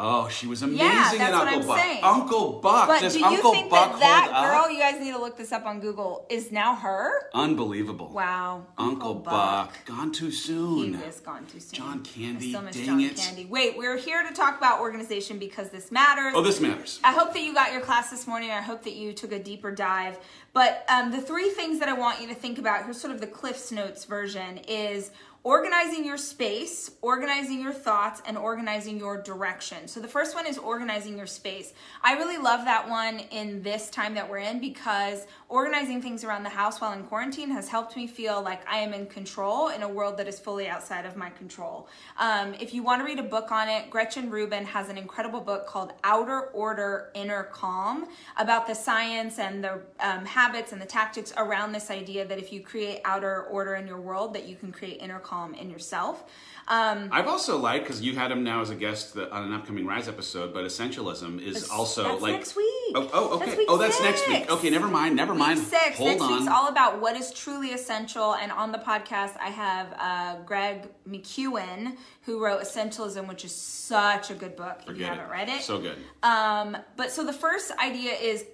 oh, 0.00 0.28
she 0.28 0.46
was 0.46 0.62
amazing 0.62 0.86
Yeah, 0.86 1.12
in 1.28 1.34
Uncle 1.34 1.66
Buck. 1.66 1.78
saying. 1.80 2.04
Uncle 2.04 2.52
Buck. 2.60 2.86
But 2.86 3.00
Does 3.00 3.14
do 3.14 3.18
you 3.18 3.24
Uncle 3.26 3.52
think 3.52 3.68
Buck 3.68 3.98
that 3.98 4.30
that 4.30 4.48
girl? 4.52 4.60
up? 4.66 4.70
You 4.70 4.78
guys 4.78 5.00
need 5.00 5.10
to 5.12 5.18
look 5.18 5.36
this 5.36 5.50
up 5.50 5.66
on 5.66 5.80
Google. 5.80 6.24
Is 6.30 6.52
now 6.52 6.76
her? 6.76 7.10
Unbelievable. 7.34 8.08
Wow. 8.12 8.64
Uncle, 8.78 9.14
Buck. 9.14 9.74
Gone 9.86 10.12
too 10.12 10.30
soon. 10.30 10.94
He 10.94 11.04
is 11.04 11.18
gone 11.18 11.46
too 11.46 11.58
soon. 11.58 11.76
John 11.76 12.02
Candy, 12.04 12.54
I 12.54 12.70
still 12.70 12.84
John 12.84 13.00
it. 13.00 13.16
Candy. 13.16 13.46
Wait, 13.46 13.76
we're 13.76 13.96
here 13.96 14.22
to 14.24 14.32
talk 14.32 14.56
about 14.56 14.80
organization 14.80 15.36
because 15.40 15.70
this 15.70 15.90
matters. 15.90 16.32
Oh, 16.36 16.42
this 16.42 16.60
matters. 16.60 17.00
I 17.02 17.10
hope 17.12 17.32
that 17.32 17.42
you 17.42 17.52
got 17.52 17.72
your 17.72 17.80
class 17.80 18.08
this 18.08 18.28
morning. 18.28 18.52
I 18.52 18.60
hope 18.62 18.84
that 18.84 18.94
you 18.94 19.12
took 19.12 19.32
a 19.32 19.38
deeper 19.40 19.72
dive. 19.72 20.16
But 20.52 20.84
um, 20.88 21.10
the 21.10 21.20
three 21.20 21.50
things 21.50 21.80
that 21.80 21.88
I 21.88 21.92
want 21.94 22.20
you 22.20 22.28
to 22.28 22.34
think 22.36 22.58
about 22.60 22.84
here's 22.84 23.00
sort 23.00 23.12
of 23.12 23.20
the 23.20 23.26
Cliff's 23.26 23.72
Notes 23.72 24.04
version 24.04 24.58
is 24.68 25.10
organizing 25.44 26.04
your 26.04 26.18
space, 26.18 26.90
organizing 27.00 27.60
your 27.60 27.72
thoughts, 27.72 28.20
and 28.26 28.36
organizing 28.36 28.98
your 28.98 29.22
direction. 29.22 29.86
So 29.88 30.00
the 30.00 30.08
first 30.08 30.34
one 30.34 30.46
is 30.46 30.58
organizing 30.58 31.16
your 31.16 31.26
space. 31.26 31.72
I 32.02 32.14
really 32.14 32.36
love 32.36 32.64
that 32.64 32.88
one 32.88 33.20
in 33.30 33.62
this 33.62 33.88
time 33.88 34.14
that 34.14 34.28
we're 34.28 34.38
in 34.38 34.60
because 34.60 35.26
organizing 35.48 36.02
things 36.02 36.24
around 36.24 36.42
the 36.42 36.50
house 36.50 36.80
while 36.80 36.92
in 36.92 37.04
quarantine 37.04 37.50
has 37.50 37.68
helped 37.68 37.96
me 37.96 38.06
feel 38.06 38.42
like 38.42 38.60
I 38.68 38.78
am 38.78 38.92
in 38.92 39.06
control 39.06 39.68
in 39.68 39.82
a 39.82 39.88
world 39.88 40.18
that 40.18 40.28
is 40.28 40.38
fully 40.38 40.68
outside 40.68 41.06
of 41.06 41.16
my 41.16 41.30
control. 41.30 41.88
Um, 42.18 42.54
if 42.60 42.74
you 42.74 42.82
want 42.82 43.00
to 43.00 43.06
read 43.06 43.18
a 43.18 43.22
book 43.22 43.50
on 43.50 43.68
it, 43.68 43.88
Gretchen 43.88 44.30
Rubin 44.30 44.66
has 44.66 44.88
an 44.88 44.98
incredible 44.98 45.40
book 45.40 45.66
called 45.66 45.92
Outer 46.04 46.48
Order, 46.48 47.10
Inner 47.14 47.44
Calm 47.44 48.08
about 48.36 48.66
the 48.66 48.74
science 48.74 49.38
and 49.38 49.64
the 49.64 49.80
um, 50.00 50.26
habits 50.26 50.72
and 50.72 50.82
the 50.82 50.86
tactics 50.86 51.32
around 51.36 51.72
this 51.72 51.90
idea 51.90 52.26
that 52.26 52.38
if 52.38 52.52
you 52.52 52.60
create 52.60 53.00
outer 53.04 53.44
order 53.44 53.76
in 53.76 53.86
your 53.86 54.00
world, 54.00 54.34
that 54.34 54.46
you 54.46 54.56
can 54.56 54.72
create 54.72 55.00
inner 55.00 55.20
calm 55.20 55.37
in 55.54 55.70
yourself. 55.70 56.24
Um, 56.70 57.08
I've 57.10 57.26
also 57.28 57.56
liked 57.56 57.84
because 57.84 58.02
you 58.02 58.14
had 58.14 58.30
him 58.30 58.44
now 58.44 58.60
as 58.60 58.68
a 58.68 58.74
guest 58.74 59.16
on 59.16 59.42
an 59.42 59.54
upcoming 59.54 59.86
Rise 59.86 60.06
episode, 60.06 60.52
but 60.52 60.64
essentialism 60.66 61.40
is 61.42 61.70
also 61.70 62.02
that's 62.02 62.20
like 62.22 62.32
next 62.34 62.56
week. 62.56 62.66
Oh, 62.94 63.08
oh, 63.14 63.36
okay. 63.36 63.46
That's 63.46 63.60
oh, 63.68 63.78
that's 63.78 64.00
next 64.02 64.28
week. 64.28 64.50
Okay, 64.50 64.68
never 64.68 64.86
mind. 64.86 65.16
Never 65.16 65.34
mind. 65.34 65.60
Week 65.60 65.68
six. 65.68 65.96
Hold 65.96 66.10
Next 66.10 66.22
on. 66.22 66.32
week's 66.32 66.48
all 66.52 66.68
about 66.68 67.00
what 67.00 67.16
is 67.16 67.32
truly 67.32 67.72
essential. 67.72 68.34
And 68.34 68.52
on 68.52 68.70
the 68.72 68.78
podcast, 68.78 69.38
I 69.40 69.48
have 69.48 69.94
uh, 69.98 70.42
Greg 70.44 70.88
McKeown, 71.08 71.96
who 72.22 72.44
wrote 72.44 72.60
Essentialism, 72.60 73.26
which 73.28 73.46
is 73.46 73.54
such 73.54 74.30
a 74.30 74.34
good 74.34 74.54
book. 74.54 74.76
if 74.82 74.88
you 74.88 74.92
Forget 74.94 75.08
haven't 75.16 75.30
read 75.30 75.48
it. 75.48 75.62
So 75.62 75.80
good. 75.80 75.96
Um, 76.22 76.76
but 76.96 77.10
so 77.10 77.24
the 77.24 77.32
first 77.32 77.72
idea 77.82 78.12
is 78.12 78.44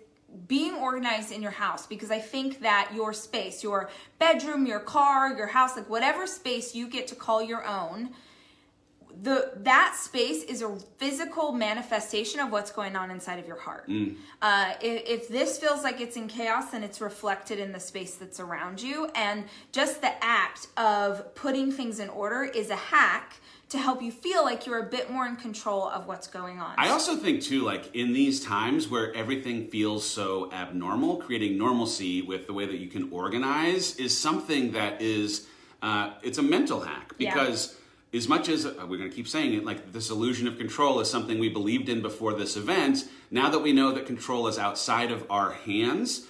being 0.46 0.74
organized 0.74 1.32
in 1.32 1.42
your 1.42 1.50
house 1.50 1.86
because 1.86 2.10
I 2.10 2.18
think 2.18 2.60
that 2.60 2.90
your 2.94 3.12
space, 3.12 3.62
your 3.62 3.90
bedroom, 4.18 4.66
your 4.66 4.80
car, 4.80 5.36
your 5.36 5.46
house, 5.46 5.76
like 5.76 5.88
whatever 5.88 6.26
space 6.26 6.74
you 6.74 6.88
get 6.88 7.06
to 7.08 7.14
call 7.14 7.42
your 7.42 7.64
own, 7.64 8.10
the 9.22 9.52
that 9.58 9.96
space 9.96 10.42
is 10.42 10.62
a 10.62 10.76
physical 10.98 11.52
manifestation 11.52 12.40
of 12.40 12.50
what's 12.50 12.72
going 12.72 12.96
on 12.96 13.10
inside 13.10 13.38
of 13.38 13.46
your 13.46 13.58
heart. 13.58 13.88
Mm. 13.88 14.16
Uh, 14.42 14.74
if, 14.80 15.08
if 15.08 15.28
this 15.28 15.58
feels 15.58 15.82
like 15.84 16.00
it's 16.00 16.16
in 16.16 16.26
chaos, 16.26 16.72
then 16.72 16.82
it's 16.82 17.00
reflected 17.00 17.58
in 17.58 17.72
the 17.72 17.80
space 17.80 18.16
that's 18.16 18.40
around 18.40 18.82
you. 18.82 19.08
And 19.14 19.44
just 19.72 20.00
the 20.00 20.12
act 20.22 20.66
of 20.76 21.34
putting 21.34 21.70
things 21.70 22.00
in 22.00 22.08
order 22.08 22.42
is 22.42 22.70
a 22.70 22.76
hack 22.76 23.36
to 23.70 23.78
help 23.78 24.02
you 24.02 24.12
feel 24.12 24.44
like 24.44 24.66
you're 24.66 24.78
a 24.78 24.88
bit 24.88 25.10
more 25.10 25.26
in 25.26 25.36
control 25.36 25.88
of 25.88 26.06
what's 26.06 26.26
going 26.28 26.60
on. 26.60 26.74
I 26.78 26.90
also 26.90 27.16
think 27.16 27.42
too, 27.42 27.62
like 27.62 27.94
in 27.94 28.12
these 28.12 28.44
times 28.44 28.88
where 28.88 29.12
everything 29.14 29.68
feels 29.68 30.06
so 30.06 30.52
abnormal, 30.52 31.16
creating 31.16 31.58
normalcy 31.58 32.22
with 32.22 32.46
the 32.46 32.52
way 32.52 32.66
that 32.66 32.76
you 32.78 32.88
can 32.88 33.10
organize 33.12 33.96
is 33.96 34.16
something 34.16 34.72
that 34.72 35.00
is 35.02 35.46
uh, 35.82 36.12
it's 36.22 36.38
a 36.38 36.42
mental 36.42 36.80
hack 36.80 37.14
Yeah. 37.18 37.32
because 37.34 37.76
as 38.14 38.28
much 38.28 38.48
as 38.48 38.64
uh, 38.64 38.72
we're 38.88 38.96
going 38.96 39.10
to 39.10 39.14
keep 39.16 39.26
saying 39.28 39.54
it, 39.54 39.64
like 39.64 39.92
this 39.92 40.08
illusion 40.08 40.46
of 40.46 40.56
control 40.56 41.00
is 41.00 41.10
something 41.10 41.38
we 41.38 41.48
believed 41.48 41.88
in 41.88 42.00
before 42.00 42.32
this 42.32 42.56
event. 42.56 43.04
Now 43.30 43.50
that 43.50 43.58
we 43.58 43.72
know 43.72 43.92
that 43.92 44.06
control 44.06 44.46
is 44.46 44.56
outside 44.56 45.10
of 45.10 45.26
our 45.28 45.52
hands, 45.52 46.26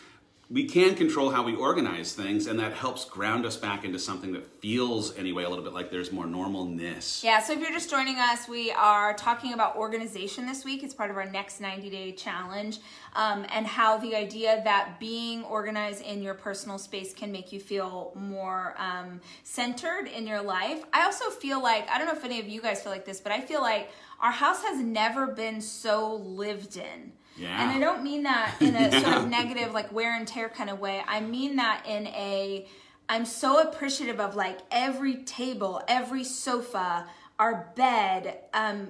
we 0.54 0.64
can 0.66 0.94
control 0.94 1.30
how 1.30 1.42
we 1.42 1.56
organize 1.56 2.12
things, 2.12 2.46
and 2.46 2.60
that 2.60 2.72
helps 2.72 3.04
ground 3.06 3.44
us 3.44 3.56
back 3.56 3.84
into 3.84 3.98
something 3.98 4.32
that 4.34 4.46
feels, 4.60 5.18
anyway, 5.18 5.42
a 5.42 5.48
little 5.48 5.64
bit 5.64 5.72
like 5.72 5.90
there's 5.90 6.12
more 6.12 6.26
normalness. 6.26 7.24
Yeah, 7.24 7.42
so 7.42 7.54
if 7.54 7.58
you're 7.58 7.72
just 7.72 7.90
joining 7.90 8.20
us, 8.20 8.46
we 8.46 8.70
are 8.70 9.14
talking 9.14 9.52
about 9.52 9.74
organization 9.74 10.46
this 10.46 10.64
week. 10.64 10.84
It's 10.84 10.94
part 10.94 11.10
of 11.10 11.16
our 11.16 11.28
next 11.28 11.60
90 11.60 11.90
day 11.90 12.12
challenge, 12.12 12.78
um, 13.16 13.44
and 13.52 13.66
how 13.66 13.98
the 13.98 14.14
idea 14.14 14.62
that 14.62 15.00
being 15.00 15.42
organized 15.42 16.02
in 16.02 16.22
your 16.22 16.34
personal 16.34 16.78
space 16.78 17.12
can 17.12 17.32
make 17.32 17.52
you 17.52 17.58
feel 17.58 18.12
more 18.14 18.76
um, 18.78 19.20
centered 19.42 20.06
in 20.06 20.24
your 20.24 20.40
life. 20.40 20.84
I 20.92 21.04
also 21.04 21.30
feel 21.30 21.60
like, 21.60 21.90
I 21.90 21.98
don't 21.98 22.06
know 22.06 22.14
if 22.14 22.24
any 22.24 22.38
of 22.38 22.46
you 22.46 22.60
guys 22.62 22.80
feel 22.80 22.92
like 22.92 23.04
this, 23.04 23.18
but 23.18 23.32
I 23.32 23.40
feel 23.40 23.60
like 23.60 23.90
our 24.20 24.30
house 24.30 24.62
has 24.62 24.80
never 24.80 25.26
been 25.26 25.60
so 25.60 26.14
lived 26.14 26.76
in. 26.76 27.12
Yeah. 27.36 27.62
And 27.62 27.70
I 27.70 27.78
don't 27.78 28.02
mean 28.02 28.22
that 28.24 28.54
in 28.60 28.76
a 28.76 28.90
sort 29.00 29.16
of 29.16 29.28
negative, 29.40 29.72
like 29.72 29.92
wear 29.92 30.16
and 30.16 30.26
tear 30.26 30.48
kind 30.48 30.70
of 30.70 30.80
way. 30.80 31.02
I 31.06 31.20
mean 31.20 31.56
that 31.56 31.84
in 31.86 32.06
a, 32.08 32.66
I'm 33.08 33.24
so 33.24 33.60
appreciative 33.60 34.20
of 34.20 34.36
like 34.36 34.58
every 34.70 35.16
table, 35.24 35.82
every 35.88 36.24
sofa, 36.24 37.06
our 37.38 37.72
bed. 37.76 38.38
Um, 38.52 38.88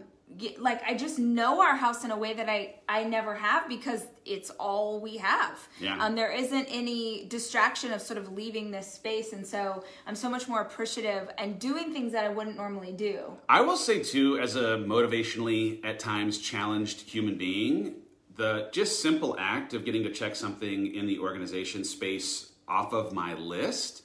like 0.59 0.83
I 0.85 0.95
just 0.95 1.19
know 1.19 1.61
our 1.61 1.77
house 1.77 2.05
in 2.05 2.11
a 2.11 2.17
way 2.17 2.33
that 2.35 2.49
I 2.49 2.75
I 2.89 3.05
never 3.05 3.35
have 3.35 3.69
because 3.69 4.07
it's 4.25 4.51
all 4.51 5.01
we 5.01 5.17
have. 5.19 5.69
Yeah. 5.81 6.03
Um, 6.05 6.15
there 6.15 6.33
isn't 6.33 6.67
any 6.71 7.27
distraction 7.27 7.93
of 7.93 8.01
sort 8.01 8.19
of 8.19 8.33
leaving 8.33 8.71
this 8.71 8.93
space, 8.93 9.33
and 9.33 9.47
so 9.47 9.85
I'm 10.07 10.15
so 10.17 10.29
much 10.29 10.49
more 10.49 10.61
appreciative 10.63 11.31
and 11.39 11.59
doing 11.59 11.93
things 11.93 12.13
that 12.13 12.25
I 12.25 12.31
wouldn't 12.31 12.57
normally 12.57 12.93
do. 12.93 13.37
I 13.49 13.61
will 13.61 13.77
say 13.77 14.03
too, 14.03 14.39
as 14.39 14.57
a 14.57 14.79
motivationally 14.79 15.85
at 15.85 15.99
times 15.99 16.39
challenged 16.39 17.03
human 17.03 17.37
being, 17.37 17.95
the 18.37 18.69
just 18.73 19.01
simple 19.03 19.37
act 19.39 19.75
of 19.75 19.85
getting 19.85 20.03
to 20.05 20.11
check 20.11 20.35
something 20.37 20.95
in 20.95 21.07
the 21.07 21.19
organization 21.19 21.85
space 21.85 22.51
off 22.67 22.93
of 22.93 23.13
my 23.13 23.35
list 23.35 24.03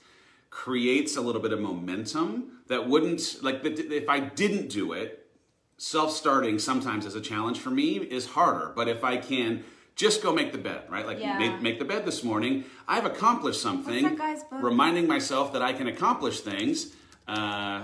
creates 0.50 1.16
a 1.16 1.22
little 1.22 1.42
bit 1.42 1.54
of 1.54 1.60
momentum 1.60 2.60
that 2.68 2.88
wouldn't 2.88 3.38
like 3.42 3.62
if 3.64 4.10
I 4.10 4.20
didn't 4.20 4.70
do 4.70 4.94
it. 4.94 5.16
Self-starting 5.78 6.60
sometimes 6.60 7.06
as 7.06 7.16
a 7.16 7.22
challenge 7.22 7.60
for 7.60 7.70
me 7.70 7.98
is 8.00 8.26
harder, 8.26 8.74
but 8.76 8.90
if 8.90 9.06
I 9.06 9.16
can 9.16 9.64
just 9.96 10.22
go 10.22 10.34
make 10.34 10.52
the 10.52 10.58
bed, 10.58 10.84
right? 10.90 11.06
Like 11.06 11.20
Yeah. 11.20 11.38
make, 11.40 11.62
make 11.62 11.80
the 11.80 11.86
bed 11.86 12.06
this 12.06 12.22
morning, 12.22 12.66
I've 12.86 13.06
accomplished 13.06 13.62
something. 13.62 14.04
that 14.04 14.18
guy's 14.18 14.44
book? 14.44 14.62
Reminding 14.62 15.08
myself 15.08 15.54
that 15.54 15.62
I 15.62 15.72
can 15.72 15.88
accomplish 15.88 16.42
things. 16.42 16.94
Uh, 17.30 17.84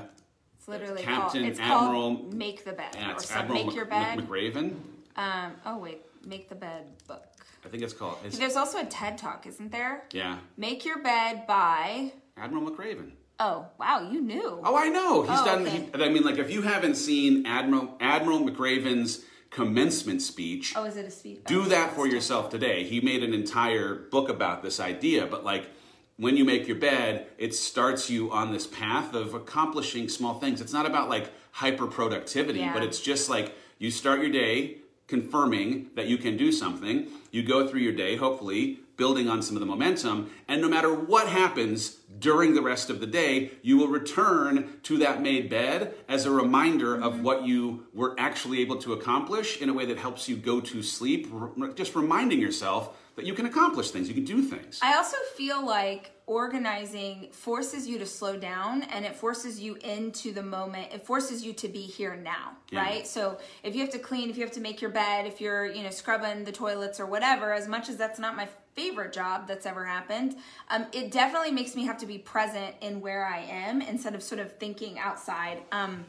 It's 0.58 0.68
literally 0.68 1.04
Captain, 1.04 1.42
called, 1.44 1.52
it's 1.52 1.60
Admiral- 1.60 2.16
called 2.18 2.34
Make 2.34 2.66
the 2.66 2.74
Bed 2.74 2.96
yeah, 2.96 3.14
or 3.14 3.18
Admiral 3.32 3.66
Make 3.66 3.76
Your 3.76 3.86
Bed. 3.86 4.20
McRaven. 4.20 4.76
Um, 5.16 5.54
oh 5.66 5.78
wait, 5.78 6.02
Make 6.26 6.50
the 6.50 6.56
Bed 6.56 6.88
book. 7.08 7.24
I 7.64 7.70
think 7.70 7.84
it's 7.84 7.94
called. 7.94 8.18
It's, 8.26 8.38
There's 8.38 8.56
also 8.56 8.80
a 8.80 8.86
TED 8.86 9.18
Talk, 9.18 9.46
isn't 9.48 9.72
there? 9.72 10.04
yeah, 10.12 10.38
Make 10.58 10.86
Your 10.86 11.00
Bed 11.02 11.46
by. 11.48 12.12
Admiral 12.38 12.70
McRaven. 12.70 13.12
Oh 13.40 13.66
wow, 13.80 14.10
you 14.12 14.22
knew. 14.22 14.60
Oh, 14.64 14.76
I 14.78 14.90
know. 14.90 15.22
He's 15.24 15.40
Oh, 15.40 15.46
done. 15.46 15.62
okay. 15.64 15.90
He, 15.94 16.04
I 16.04 16.10
mean, 16.10 16.24
like 16.24 16.38
if 16.38 16.50
you 16.52 16.62
haven't 16.62 16.96
seen 16.96 17.46
Admiral 17.46 17.96
Admiral 18.00 18.40
McRaven's 18.40 19.24
commencement 19.50 20.22
speech, 20.22 20.74
Oh, 20.76 20.84
is 20.84 20.98
it 20.98 21.06
a 21.06 21.12
speed? 21.12 21.44
do 21.46 21.62
oh, 21.62 21.66
that 21.66 21.94
for 21.96 22.08
yourself 22.08 22.50
today. 22.50 22.84
He 22.84 23.00
made 23.02 23.24
an 23.24 23.34
entire 23.34 23.96
book 23.96 24.30
about 24.30 24.64
this 24.64 24.80
idea, 24.80 25.26
but 25.28 25.44
like 25.46 25.70
when 26.18 26.38
you 26.38 26.46
make 26.46 26.68
your 26.68 26.78
bed, 26.78 27.28
it 27.38 27.54
starts 27.54 28.10
you 28.10 28.32
on 28.32 28.52
this 28.54 28.68
path 28.68 29.14
of 29.14 29.34
accomplishing 29.34 30.08
small 30.08 30.40
things. 30.40 30.62
It's 30.62 30.74
not 30.74 30.86
about 30.86 31.10
like 31.10 31.30
hyper 31.52 31.88
productivity, 31.88 32.60
Yeah. 32.60 32.74
but 32.74 32.84
it's 32.84 33.00
just 33.02 33.30
like 33.30 33.54
you 33.80 33.92
start 33.92 34.20
your 34.22 34.30
day 34.32 34.78
confirming 35.08 35.92
that 35.96 36.08
you 36.08 36.18
can 36.18 36.38
do 36.38 36.52
something. 36.52 37.08
You 37.32 37.44
go 37.44 37.68
through 37.68 37.82
your 37.82 37.94
day, 37.94 38.16
hopefully 38.16 38.80
building 38.98 39.28
on 39.28 39.42
some 39.42 39.56
of 39.56 39.60
the 39.60 39.66
momentum, 39.66 40.30
and 40.48 40.62
no 40.62 40.70
matter 40.70 40.94
what 40.94 41.28
happens 41.28 41.98
during 42.20 42.54
the 42.54 42.62
rest 42.62 42.90
of 42.90 43.00
the 43.00 43.08
day, 43.08 43.52
you 43.62 43.78
will 43.78 43.88
return 43.88 44.80
to 44.84 44.98
that 44.98 45.22
made 45.22 45.50
bed 45.50 45.94
as 46.08 46.26
a 46.26 46.32
reminder 46.32 46.96
of 47.00 47.22
what 47.22 47.46
you 47.46 47.86
were 47.94 48.16
actually 48.18 48.62
able 48.62 48.78
to 48.78 48.94
accomplish 48.94 49.62
in 49.62 49.70
a 49.70 49.74
way 49.74 49.86
that 49.86 49.98
helps 49.98 50.30
you 50.30 50.36
go 50.36 50.62
to 50.62 50.82
sleep, 50.82 51.28
just 51.76 51.96
reminding 51.96 52.40
yourself 52.40 52.96
that 53.16 53.26
you 53.26 53.34
can 53.34 53.46
accomplish 53.46 53.92
things, 53.92 54.10
you 54.10 54.14
can 54.14 54.26
do 54.26 54.42
things. 54.42 54.80
I 54.82 54.96
also 54.98 55.16
feel 55.38 55.66
like 55.66 56.12
organizing 56.28 57.30
forces 57.32 57.88
you 57.88 57.98
to 58.00 58.06
slow 58.06 58.36
down 58.38 58.84
and 58.84 59.06
it 59.06 59.16
forces 59.16 59.60
you 59.60 59.76
into 59.76 60.34
the 60.34 60.44
moment. 60.44 60.92
It 60.94 61.06
forces 61.06 61.46
you 61.46 61.54
to 61.54 61.68
be 61.70 61.82
here 61.82 62.16
now, 62.16 62.58
Yeah. 62.72 62.82
right? 62.82 63.08
So 63.08 63.38
if 63.64 63.74
you 63.74 63.82
have 63.82 63.92
to 63.92 64.00
clean, 64.00 64.30
if 64.30 64.38
you 64.38 64.44
have 64.44 64.54
to 64.54 64.60
make 64.60 64.82
your 64.82 64.92
bed, 64.92 65.26
if 65.26 65.40
you're, 65.40 65.66
you 65.66 65.84
know, 65.84 65.92
scrubbing 65.92 66.44
the 66.44 66.52
toilets 66.52 67.00
or 67.00 67.06
whatever, 67.06 67.54
as 67.54 67.68
much 67.68 67.88
as 67.88 67.96
that's 67.96 68.20
not 68.20 68.36
my 68.36 68.50
favorite 68.76 69.14
job 69.14 69.48
that's 69.48 69.66
ever 69.66 69.86
happened, 69.86 70.36
um, 70.70 70.86
it 70.92 71.12
definitely 71.12 71.52
makes 71.52 71.76
me 71.76 71.86
have 71.86 71.98
to 71.98 72.06
be 72.06 72.18
present 72.18 72.76
in 72.82 73.00
where 73.00 73.26
I 73.26 73.40
am 73.40 73.82
instead 73.82 74.16
of 74.16 74.22
sort 74.22 74.42
of 74.42 74.52
thinking 74.58 75.00
outside. 75.00 75.60
Um, 75.72 76.04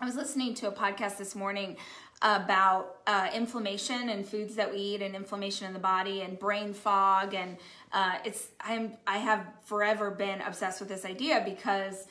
I 0.00 0.06
was 0.06 0.16
listening 0.16 0.54
to 0.54 0.68
a 0.68 0.72
podcast 0.72 1.18
this 1.18 1.36
morning 1.36 1.76
about 2.22 2.96
uh, 3.06 3.28
inflammation 3.32 4.10
and 4.10 4.26
foods 4.26 4.54
that 4.56 4.70
we 4.70 4.78
eat 4.78 5.02
and 5.02 5.14
inflammation 5.14 5.66
in 5.66 5.72
the 5.72 5.78
body 5.78 6.20
and 6.20 6.38
brain 6.38 6.74
fog 6.74 7.32
and 7.32 7.56
uh, 7.92 8.16
it's 8.24 8.48
I'm 8.60 8.92
I 9.06 9.18
have 9.18 9.46
forever 9.64 10.10
been 10.10 10.42
obsessed 10.42 10.80
with 10.80 10.90
this 10.90 11.06
idea 11.06 11.42
because 11.42 12.06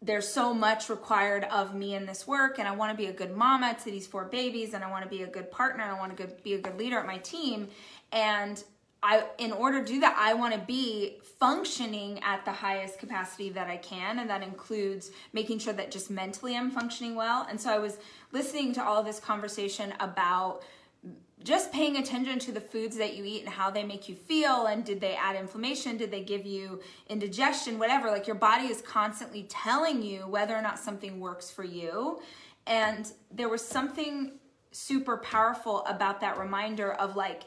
there's 0.00 0.26
so 0.26 0.54
much 0.54 0.88
required 0.88 1.44
of 1.44 1.74
me 1.74 1.94
in 1.94 2.06
this 2.06 2.26
work 2.26 2.58
and 2.58 2.66
I 2.66 2.70
want 2.72 2.90
to 2.90 2.96
be 2.96 3.08
a 3.08 3.12
good 3.12 3.36
mama 3.36 3.76
to 3.84 3.90
these 3.90 4.06
four 4.06 4.24
babies 4.24 4.72
and 4.72 4.82
I 4.82 4.90
want 4.90 5.04
to 5.04 5.10
be 5.10 5.24
a 5.24 5.26
good 5.26 5.50
partner 5.50 5.82
and 5.82 5.92
I 5.92 5.98
want 5.98 6.16
to 6.16 6.26
be 6.42 6.54
a 6.54 6.58
good 6.58 6.78
leader 6.78 6.98
at 6.98 7.06
my 7.06 7.18
team 7.18 7.68
and 8.12 8.64
I 9.02 9.24
in 9.38 9.52
order 9.52 9.80
to 9.80 9.92
do 9.92 10.00
that 10.00 10.16
I 10.18 10.34
want 10.34 10.52
to 10.54 10.60
be 10.60 11.18
functioning 11.38 12.20
at 12.22 12.44
the 12.44 12.52
highest 12.52 12.98
capacity 12.98 13.48
that 13.50 13.68
I 13.68 13.78
can 13.78 14.18
and 14.18 14.28
that 14.28 14.42
includes 14.42 15.10
making 15.32 15.58
sure 15.58 15.72
that 15.72 15.90
just 15.90 16.10
mentally 16.10 16.56
I'm 16.56 16.70
functioning 16.70 17.14
well. 17.14 17.46
And 17.48 17.60
so 17.60 17.70
I 17.70 17.78
was 17.78 17.98
listening 18.32 18.72
to 18.74 18.84
all 18.84 18.98
of 18.98 19.06
this 19.06 19.18
conversation 19.18 19.94
about 20.00 20.62
just 21.42 21.72
paying 21.72 21.96
attention 21.96 22.38
to 22.38 22.52
the 22.52 22.60
foods 22.60 22.98
that 22.98 23.16
you 23.16 23.24
eat 23.24 23.40
and 23.40 23.48
how 23.48 23.70
they 23.70 23.82
make 23.82 24.08
you 24.08 24.14
feel 24.14 24.66
and 24.66 24.84
did 24.84 25.00
they 25.00 25.14
add 25.14 25.36
inflammation? 25.36 25.96
Did 25.96 26.10
they 26.10 26.22
give 26.22 26.44
you 26.44 26.80
indigestion? 27.08 27.78
Whatever 27.78 28.10
like 28.10 28.26
your 28.26 28.36
body 28.36 28.66
is 28.66 28.82
constantly 28.82 29.44
telling 29.44 30.02
you 30.02 30.26
whether 30.26 30.54
or 30.54 30.60
not 30.60 30.78
something 30.78 31.18
works 31.18 31.50
for 31.50 31.64
you. 31.64 32.20
And 32.66 33.10
there 33.30 33.48
was 33.48 33.66
something 33.66 34.32
super 34.72 35.16
powerful 35.16 35.84
about 35.86 36.20
that 36.20 36.38
reminder 36.38 36.92
of 36.92 37.16
like 37.16 37.44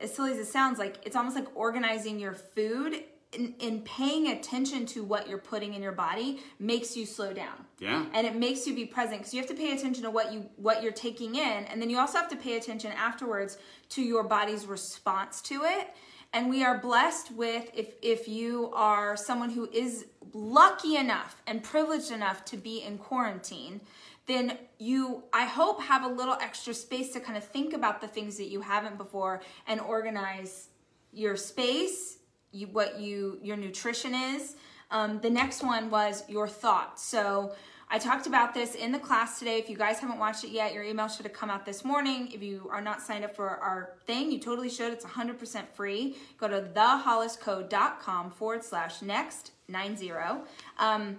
as 0.00 0.14
silly 0.14 0.32
as 0.32 0.38
it 0.38 0.46
sounds 0.46 0.78
like 0.78 0.96
it's 1.04 1.16
almost 1.16 1.36
like 1.36 1.46
organizing 1.54 2.18
your 2.18 2.32
food 2.34 3.02
and, 3.32 3.54
in 3.60 3.80
paying 3.82 4.28
attention 4.28 4.86
to 4.86 5.04
what 5.04 5.28
you're 5.28 5.38
putting 5.38 5.74
in 5.74 5.82
your 5.82 5.92
body 5.92 6.40
makes 6.58 6.96
you 6.96 7.06
slow 7.06 7.32
down 7.32 7.64
Yeah. 7.78 8.04
and 8.12 8.26
it 8.26 8.34
makes 8.34 8.66
you 8.66 8.74
be 8.74 8.86
present 8.86 9.18
because 9.20 9.32
you 9.34 9.40
have 9.40 9.48
to 9.50 9.54
pay 9.56 9.72
attention 9.72 10.02
to 10.04 10.10
what 10.10 10.32
you 10.32 10.46
what 10.56 10.82
you're 10.82 10.90
taking 10.92 11.36
in 11.36 11.64
and 11.66 11.80
then 11.80 11.90
you 11.90 11.98
also 11.98 12.18
have 12.18 12.28
to 12.30 12.36
pay 12.36 12.56
attention 12.56 12.90
afterwards 12.92 13.58
to 13.90 14.02
your 14.02 14.24
body's 14.24 14.66
response 14.66 15.40
to 15.42 15.62
it 15.64 15.88
and 16.32 16.48
we 16.48 16.64
are 16.64 16.78
blessed 16.78 17.30
with 17.32 17.70
if 17.74 17.94
if 18.02 18.26
you 18.26 18.70
are 18.74 19.16
someone 19.16 19.50
who 19.50 19.68
is 19.72 20.06
lucky 20.32 20.96
enough 20.96 21.40
and 21.46 21.62
privileged 21.62 22.10
enough 22.10 22.44
to 22.46 22.56
be 22.56 22.82
in 22.82 22.98
quarantine 22.98 23.80
then 24.30 24.56
you 24.78 25.22
i 25.32 25.44
hope 25.44 25.80
have 25.80 26.04
a 26.04 26.08
little 26.08 26.36
extra 26.40 26.72
space 26.72 27.12
to 27.12 27.20
kind 27.20 27.36
of 27.36 27.44
think 27.44 27.74
about 27.74 28.00
the 28.00 28.08
things 28.08 28.36
that 28.36 28.48
you 28.48 28.60
haven't 28.60 28.96
before 28.96 29.42
and 29.66 29.80
organize 29.80 30.68
your 31.12 31.36
space 31.36 32.18
you, 32.52 32.66
what 32.68 32.98
you 32.98 33.38
your 33.42 33.56
nutrition 33.56 34.14
is 34.14 34.56
um, 34.92 35.20
the 35.20 35.30
next 35.30 35.62
one 35.62 35.90
was 35.90 36.24
your 36.28 36.48
thoughts 36.48 37.04
so 37.04 37.52
I 37.92 37.98
talked 37.98 38.28
about 38.28 38.54
this 38.54 38.76
in 38.76 38.92
the 38.92 39.00
class 39.00 39.40
today. 39.40 39.58
If 39.58 39.68
you 39.68 39.76
guys 39.76 39.98
haven't 39.98 40.20
watched 40.20 40.44
it 40.44 40.50
yet, 40.50 40.72
your 40.72 40.84
email 40.84 41.08
should 41.08 41.26
have 41.26 41.32
come 41.32 41.50
out 41.50 41.66
this 41.66 41.84
morning. 41.84 42.30
If 42.32 42.40
you 42.40 42.68
are 42.70 42.80
not 42.80 43.02
signed 43.02 43.24
up 43.24 43.34
for 43.34 43.48
our 43.48 43.96
thing, 44.06 44.30
you 44.30 44.38
totally 44.38 44.70
should. 44.70 44.92
It's 44.92 45.04
100% 45.04 45.66
free. 45.74 46.16
Go 46.38 46.46
to 46.46 46.60
theholliscode.com 46.72 48.30
forward 48.30 48.62
slash 48.62 49.02
next 49.02 49.50
90. 49.66 50.12
Um, 50.78 51.18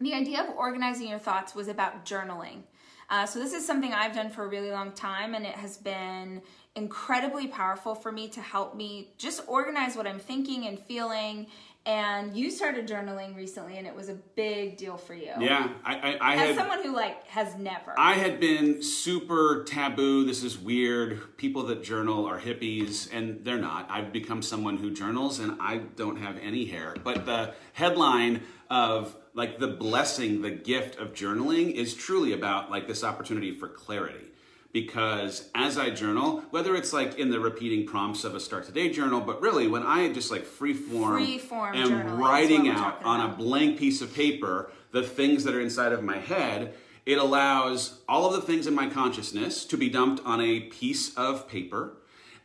the 0.00 0.14
idea 0.14 0.42
of 0.42 0.56
organizing 0.56 1.08
your 1.08 1.18
thoughts 1.18 1.54
was 1.54 1.68
about 1.68 2.04
journaling. 2.04 2.62
Uh, 3.10 3.24
so 3.24 3.38
this 3.38 3.54
is 3.54 3.66
something 3.66 3.92
I've 3.92 4.14
done 4.14 4.28
for 4.28 4.44
a 4.44 4.48
really 4.48 4.70
long 4.70 4.92
time, 4.92 5.34
and 5.34 5.46
it 5.46 5.54
has 5.54 5.78
been 5.78 6.42
incredibly 6.74 7.46
powerful 7.48 7.94
for 7.94 8.12
me 8.12 8.28
to 8.28 8.40
help 8.40 8.76
me 8.76 9.12
just 9.16 9.42
organize 9.48 9.96
what 9.96 10.06
I'm 10.06 10.18
thinking 10.18 10.66
and 10.66 10.78
feeling. 10.78 11.46
And 11.86 12.36
you 12.36 12.50
started 12.50 12.86
journaling 12.86 13.34
recently, 13.34 13.78
and 13.78 13.86
it 13.86 13.94
was 13.94 14.10
a 14.10 14.14
big 14.14 14.76
deal 14.76 14.98
for 14.98 15.14
you. 15.14 15.32
Yeah, 15.40 15.70
I, 15.82 15.96
I, 15.96 16.18
I 16.20 16.34
As 16.34 16.40
had. 16.40 16.56
someone 16.56 16.82
who 16.82 16.94
like 16.94 17.26
has 17.28 17.56
never. 17.56 17.94
I 17.96 18.12
had 18.12 18.40
been 18.40 18.82
super 18.82 19.64
taboo. 19.64 20.26
This 20.26 20.44
is 20.44 20.58
weird. 20.58 21.38
People 21.38 21.62
that 21.64 21.82
journal 21.82 22.26
are 22.26 22.38
hippies, 22.38 23.08
and 23.10 23.42
they're 23.42 23.56
not. 23.56 23.86
I've 23.90 24.12
become 24.12 24.42
someone 24.42 24.76
who 24.76 24.90
journals, 24.90 25.38
and 25.38 25.56
I 25.60 25.78
don't 25.78 26.18
have 26.18 26.36
any 26.42 26.66
hair. 26.66 26.94
But 27.02 27.24
the 27.24 27.54
headline 27.72 28.42
of 28.68 29.16
like 29.38 29.60
the 29.60 29.68
blessing, 29.68 30.42
the 30.42 30.50
gift 30.50 30.98
of 30.98 31.14
journaling 31.14 31.72
is 31.72 31.94
truly 31.94 32.32
about 32.32 32.72
like 32.72 32.88
this 32.88 33.04
opportunity 33.04 33.52
for 33.52 33.68
clarity. 33.68 34.24
Because 34.72 35.48
as 35.54 35.78
I 35.78 35.90
journal, 35.90 36.42
whether 36.50 36.74
it's 36.74 36.92
like 36.92 37.18
in 37.18 37.30
the 37.30 37.38
repeating 37.38 37.86
prompts 37.86 38.24
of 38.24 38.34
a 38.34 38.40
Start 38.40 38.66
Today 38.66 38.90
journal, 38.90 39.20
but 39.20 39.40
really 39.40 39.68
when 39.68 39.84
I 39.84 40.12
just 40.12 40.32
like 40.32 40.44
free 40.44 40.74
form 40.74 41.24
Free-form 41.24 41.76
am 41.76 42.18
writing 42.18 42.68
out 42.68 43.02
on 43.04 43.30
a 43.30 43.34
blank 43.34 43.78
piece 43.78 44.02
of 44.02 44.12
paper 44.12 44.72
the 44.90 45.04
things 45.04 45.44
that 45.44 45.54
are 45.54 45.60
inside 45.60 45.92
of 45.92 46.02
my 46.02 46.18
head, 46.18 46.74
it 47.06 47.16
allows 47.16 48.00
all 48.08 48.26
of 48.26 48.32
the 48.32 48.42
things 48.42 48.66
in 48.66 48.74
my 48.74 48.88
consciousness 48.88 49.64
to 49.66 49.76
be 49.76 49.88
dumped 49.88 50.20
on 50.26 50.40
a 50.40 50.62
piece 50.62 51.14
of 51.14 51.48
paper. 51.48 51.96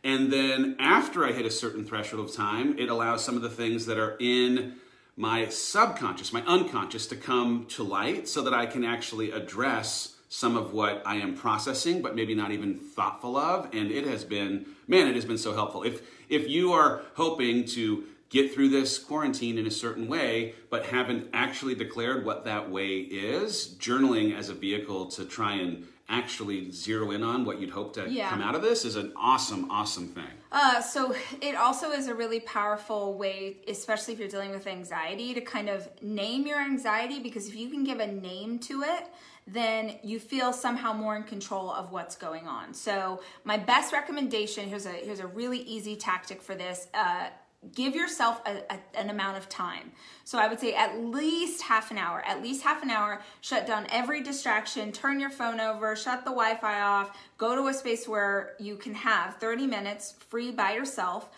And 0.04 0.32
then 0.32 0.76
after 0.78 1.26
I 1.26 1.32
hit 1.32 1.44
a 1.44 1.50
certain 1.50 1.84
threshold 1.84 2.24
of 2.24 2.34
time, 2.34 2.78
it 2.78 2.88
allows 2.88 3.24
some 3.24 3.34
of 3.34 3.42
the 3.42 3.50
things 3.50 3.86
that 3.86 3.98
are 3.98 4.16
in 4.20 4.76
my 5.16 5.48
subconscious, 5.48 6.32
my 6.32 6.42
unconscious, 6.42 7.06
to 7.08 7.16
come 7.16 7.66
to 7.70 7.82
light 7.82 8.28
so 8.28 8.42
that 8.42 8.54
I 8.54 8.66
can 8.66 8.84
actually 8.84 9.30
address 9.30 10.16
some 10.28 10.56
of 10.56 10.72
what 10.72 11.02
I 11.06 11.16
am 11.16 11.36
processing, 11.36 12.02
but 12.02 12.16
maybe 12.16 12.34
not 12.34 12.50
even 12.50 12.76
thoughtful 12.76 13.36
of. 13.36 13.66
And 13.72 13.92
it 13.92 14.04
has 14.06 14.24
been, 14.24 14.66
man, 14.88 15.06
it 15.06 15.14
has 15.14 15.24
been 15.24 15.38
so 15.38 15.54
helpful. 15.54 15.84
If 15.84 16.02
if 16.28 16.48
you 16.48 16.72
are 16.72 17.02
hoping 17.14 17.64
to 17.66 18.04
get 18.30 18.52
through 18.52 18.70
this 18.70 18.98
quarantine 18.98 19.58
in 19.58 19.66
a 19.66 19.70
certain 19.70 20.08
way, 20.08 20.54
but 20.70 20.86
haven't 20.86 21.28
actually 21.32 21.76
declared 21.76 22.24
what 22.24 22.44
that 22.46 22.68
way 22.68 22.96
is, 22.98 23.76
journaling 23.78 24.36
as 24.36 24.48
a 24.48 24.54
vehicle 24.54 25.06
to 25.06 25.24
try 25.24 25.52
and 25.54 25.86
actually 26.08 26.70
zero 26.70 27.10
in 27.10 27.22
on 27.22 27.44
what 27.44 27.58
you'd 27.60 27.70
hope 27.70 27.94
to 27.94 28.08
Yeah. 28.08 28.28
come 28.30 28.42
out 28.42 28.54
of 28.54 28.62
this 28.62 28.84
is 28.84 28.96
an 28.96 29.12
awesome, 29.16 29.70
awesome 29.70 30.08
thing. 30.08 30.30
Uh, 30.52 30.80
so 30.80 31.14
it 31.40 31.54
also 31.56 31.90
is 31.90 32.06
a 32.08 32.14
really 32.14 32.40
powerful 32.40 33.14
way, 33.18 33.56
especially 33.66 34.12
if 34.14 34.20
you're 34.20 34.28
dealing 34.28 34.50
with 34.50 34.66
anxiety, 34.66 35.34
to 35.34 35.40
kind 35.40 35.68
of 35.68 35.88
name 36.02 36.46
your 36.46 36.58
anxiety 36.60 37.20
because 37.20 37.48
if 37.48 37.56
you 37.56 37.68
can 37.70 37.84
give 37.84 38.00
a 38.00 38.06
name 38.06 38.58
to 38.60 38.82
it, 38.82 39.06
then 39.46 39.96
you 40.02 40.18
feel 40.18 40.52
somehow 40.52 40.92
more 40.92 41.16
in 41.16 41.22
control 41.22 41.70
of 41.70 41.90
what's 41.92 42.16
going 42.16 42.46
on. 42.46 42.72
So 42.72 43.20
my 43.44 43.58
best 43.58 43.92
recommendation 43.92 44.68
here's 44.68 44.86
a 44.86 44.90
here's 44.92 45.20
a 45.20 45.26
really 45.26 45.58
easy 45.60 45.96
tactic 45.96 46.40
for 46.40 46.54
this. 46.54 46.88
Uh, 46.94 47.26
give 47.74 47.94
yourself 47.94 48.40
a, 48.46 48.58
a- 48.72 48.98
an 48.98 49.10
amount 49.10 49.36
of 49.36 49.48
time. 49.48 49.92
So 50.24 50.38
I 50.38 50.48
would 50.48 50.60
say 50.60 50.74
at 50.74 50.98
least 51.00 51.62
half 51.62 51.90
an 51.90 51.98
hour, 51.98 52.22
at 52.26 52.42
least 52.42 52.62
half 52.62 52.82
an 52.82 52.90
hour, 52.90 53.22
shut 53.40 53.66
down 53.66 53.86
every 53.90 54.22
distraction, 54.22 54.92
turn 54.92 55.20
your 55.20 55.30
phone 55.30 55.60
over, 55.60 55.94
shut 55.96 56.20
the 56.24 56.30
Wi 56.30 56.56
Fi 56.56 56.80
off, 56.80 57.16
go 57.38 57.54
to 57.54 57.68
a 57.68 57.74
space 57.74 58.08
where 58.08 58.54
you 58.58 58.76
can 58.76 58.94
have 58.94 59.36
30 59.36 59.66
minutes 59.66 60.14
free 60.28 60.50
by 60.50 60.74
yourself 60.74 61.28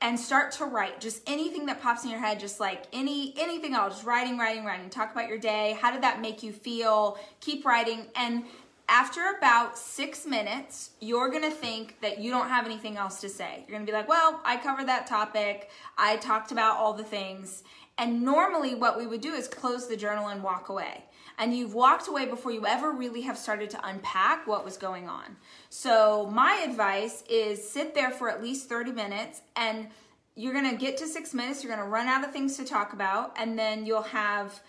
and 0.00 0.18
start 0.18 0.52
to 0.52 0.64
write. 0.66 1.00
Just 1.00 1.22
anything 1.26 1.66
that 1.66 1.80
pops 1.80 2.04
in 2.04 2.10
your 2.10 2.20
head 2.20 2.38
just 2.38 2.60
like 2.60 2.84
any 2.92 3.32
anything 3.38 3.74
else 3.74 3.94
just 3.94 4.06
writing 4.06 4.36
writing 4.36 4.64
writing. 4.64 4.90
Talk 4.90 5.12
about 5.12 5.28
your 5.28 5.38
day. 5.38 5.78
How 5.80 5.90
did 5.92 6.02
that 6.02 6.20
make 6.20 6.42
you 6.42 6.52
feel? 6.52 7.16
Keep 7.40 7.64
writing. 7.64 8.06
And 8.16 8.44
after 8.88 9.34
about 9.38 9.78
six 9.78 10.26
minutes 10.26 10.90
you're 11.00 11.30
gonna 11.30 11.50
think 11.50 12.00
that 12.00 12.18
you 12.18 12.30
don't 12.30 12.48
have 12.48 12.66
anything 12.66 12.96
else 12.96 13.20
to 13.20 13.28
say. 13.28 13.64
You're 13.66 13.76
gonna 13.76 13.86
be 13.86 13.92
like 13.92 14.08
well 14.08 14.40
i 14.44 14.56
covered 14.56 14.88
that 14.88 15.06
topic. 15.06 15.70
I 15.96 16.16
talked 16.16 16.52
about 16.52 16.76
all 16.76 16.92
the 16.92 17.04
things. 17.04 17.64
And 17.96 18.22
normally 18.22 18.74
what 18.74 18.98
we 18.98 19.06
would 19.06 19.20
do 19.20 19.32
is 19.34 19.46
close 19.46 19.86
the 19.86 19.96
journal 19.96 20.28
and 20.28 20.42
walk 20.42 20.68
away. 20.68 21.04
And 21.38 21.56
you've 21.56 21.74
walked 21.74 22.08
away 22.08 22.26
before 22.26 22.52
you 22.52 22.66
ever 22.66 22.92
really 22.92 23.22
have 23.22 23.38
started 23.38 23.70
to 23.70 23.88
unpack 23.88 24.46
what 24.46 24.64
was 24.64 24.76
going 24.76 25.08
on. 25.08 25.36
So, 25.68 26.30
my 26.32 26.64
advice 26.68 27.24
is 27.28 27.68
sit 27.68 27.94
there 27.94 28.10
for 28.10 28.30
at 28.30 28.42
least 28.42 28.68
30 28.68 28.92
minutes 28.92 29.42
and 29.56 29.88
you're 30.36 30.52
to 30.60 30.76
get 30.76 30.96
to 30.98 31.06
6 31.06 31.34
minutes, 31.34 31.62
you're 31.62 31.74
to 31.84 31.90
run 31.90 32.06
out 32.06 32.24
of 32.24 32.32
things 32.32 32.56
to 32.56 32.64
talk 32.64 32.92
about 32.92 33.34
and 33.36 33.58
then 33.58 33.86
you'll 33.86 34.02
have 34.02 34.60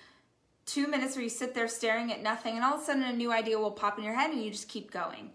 2 0.66 0.88
minutes 0.88 1.16
where 1.16 1.24
you 1.24 1.30
sit 1.30 1.54
there 1.54 1.68
staring 1.68 2.12
at 2.12 2.22
nothing 2.22 2.56
and 2.56 2.64
all 2.64 2.76
of 2.76 2.82
a 2.82 2.84
sudden 2.84 3.04
a 3.04 3.14
new 3.14 3.32
idea 3.32 3.58
will 3.58 3.72
pop 3.72 3.98
in 3.98 4.04
your 4.04 4.16
head 4.16 4.32
and 4.32 4.44
you 4.44 4.52
just 4.52 4.68
keep 4.68 4.92
going. 4.92 5.32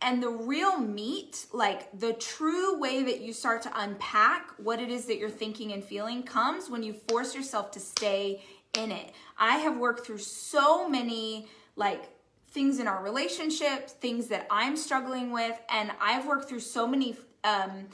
And 0.00 0.20
the 0.20 0.30
real 0.30 0.78
meat, 0.78 1.46
like 1.52 1.96
the 1.98 2.12
true 2.12 2.78
way 2.78 3.04
that 3.04 3.20
you 3.20 3.32
start 3.32 3.62
to 3.62 3.80
unpack 3.80 4.50
what 4.58 4.80
it 4.80 4.90
is 4.90 5.06
that 5.06 5.18
you're 5.18 5.30
thinking 5.30 5.72
and 5.72 5.84
feeling, 5.84 6.24
comes 6.24 6.68
when 6.68 6.82
you 6.82 6.94
force 7.08 7.36
yourself 7.36 7.70
to 7.72 7.80
stay 7.80 8.42
in 8.76 8.90
it. 8.90 9.12
I 9.38 9.58
have 9.58 9.76
worked 9.76 10.04
through 10.04 10.18
so 10.18 10.88
many, 10.88 11.46
like, 11.76 12.08
things 12.48 12.80
in 12.80 12.88
our 12.88 13.02
relationship, 13.02 13.88
things 13.88 14.26
that 14.26 14.46
I'm 14.50 14.76
struggling 14.76 15.30
with, 15.30 15.58
and 15.70 15.92
I've 16.00 16.26
worked 16.26 16.48
through 16.48 16.60
so 16.60 16.86
many 16.86 17.16
um, 17.44 17.86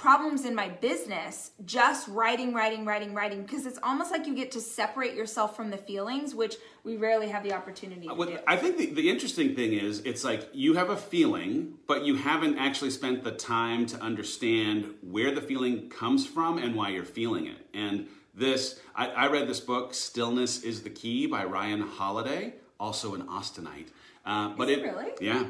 problems 0.00 0.46
in 0.46 0.54
my 0.54 0.66
business 0.66 1.50
just 1.66 2.08
writing, 2.08 2.54
writing, 2.54 2.86
writing, 2.86 3.12
writing, 3.12 3.42
because 3.42 3.66
it's 3.66 3.78
almost 3.82 4.10
like 4.10 4.26
you 4.26 4.34
get 4.34 4.50
to 4.50 4.58
separate 4.60 5.14
yourself 5.14 5.54
from 5.54 5.68
the 5.68 5.76
feelings, 5.76 6.34
which 6.34 6.56
we 6.84 6.96
rarely 6.96 7.28
have 7.28 7.42
the 7.42 7.52
opportunity 7.52 8.08
to 8.08 8.14
What- 8.14 8.28
do. 8.28 8.38
I 8.46 8.56
think 8.56 8.78
the, 8.78 8.86
the 8.86 9.10
interesting 9.10 9.54
thing 9.54 9.74
is 9.74 10.00
it's 10.06 10.24
like 10.24 10.48
you 10.54 10.72
have 10.74 10.88
a 10.88 10.96
feeling, 10.96 11.74
but 11.86 12.06
you 12.06 12.16
haven't 12.16 12.56
actually 12.56 12.88
spent 12.90 13.24
the 13.24 13.32
time 13.32 13.84
to 13.86 14.00
understand 14.00 14.94
where 15.02 15.30
the 15.34 15.42
feeling 15.42 15.90
comes 15.90 16.26
from 16.26 16.56
and 16.56 16.74
why 16.74 16.88
you're 16.88 17.04
feeling 17.04 17.46
it. 17.46 17.66
And 17.74 18.06
this, 18.34 18.80
I, 18.96 19.08
I 19.08 19.26
read 19.28 19.48
this 19.48 19.60
book, 19.60 19.92
Stillness 19.92 20.62
is 20.62 20.82
the 20.82 20.90
Key 20.90 21.26
by 21.26 21.44
Ryan 21.44 21.82
Holiday, 21.82 22.54
also 22.78 23.14
an 23.14 23.24
Austinite. 23.26 23.88
Uh, 24.24 24.50
but 24.56 24.70
Is 24.70 24.78
it 24.78 24.82
really? 24.82 25.10
Yeah. 25.20 25.44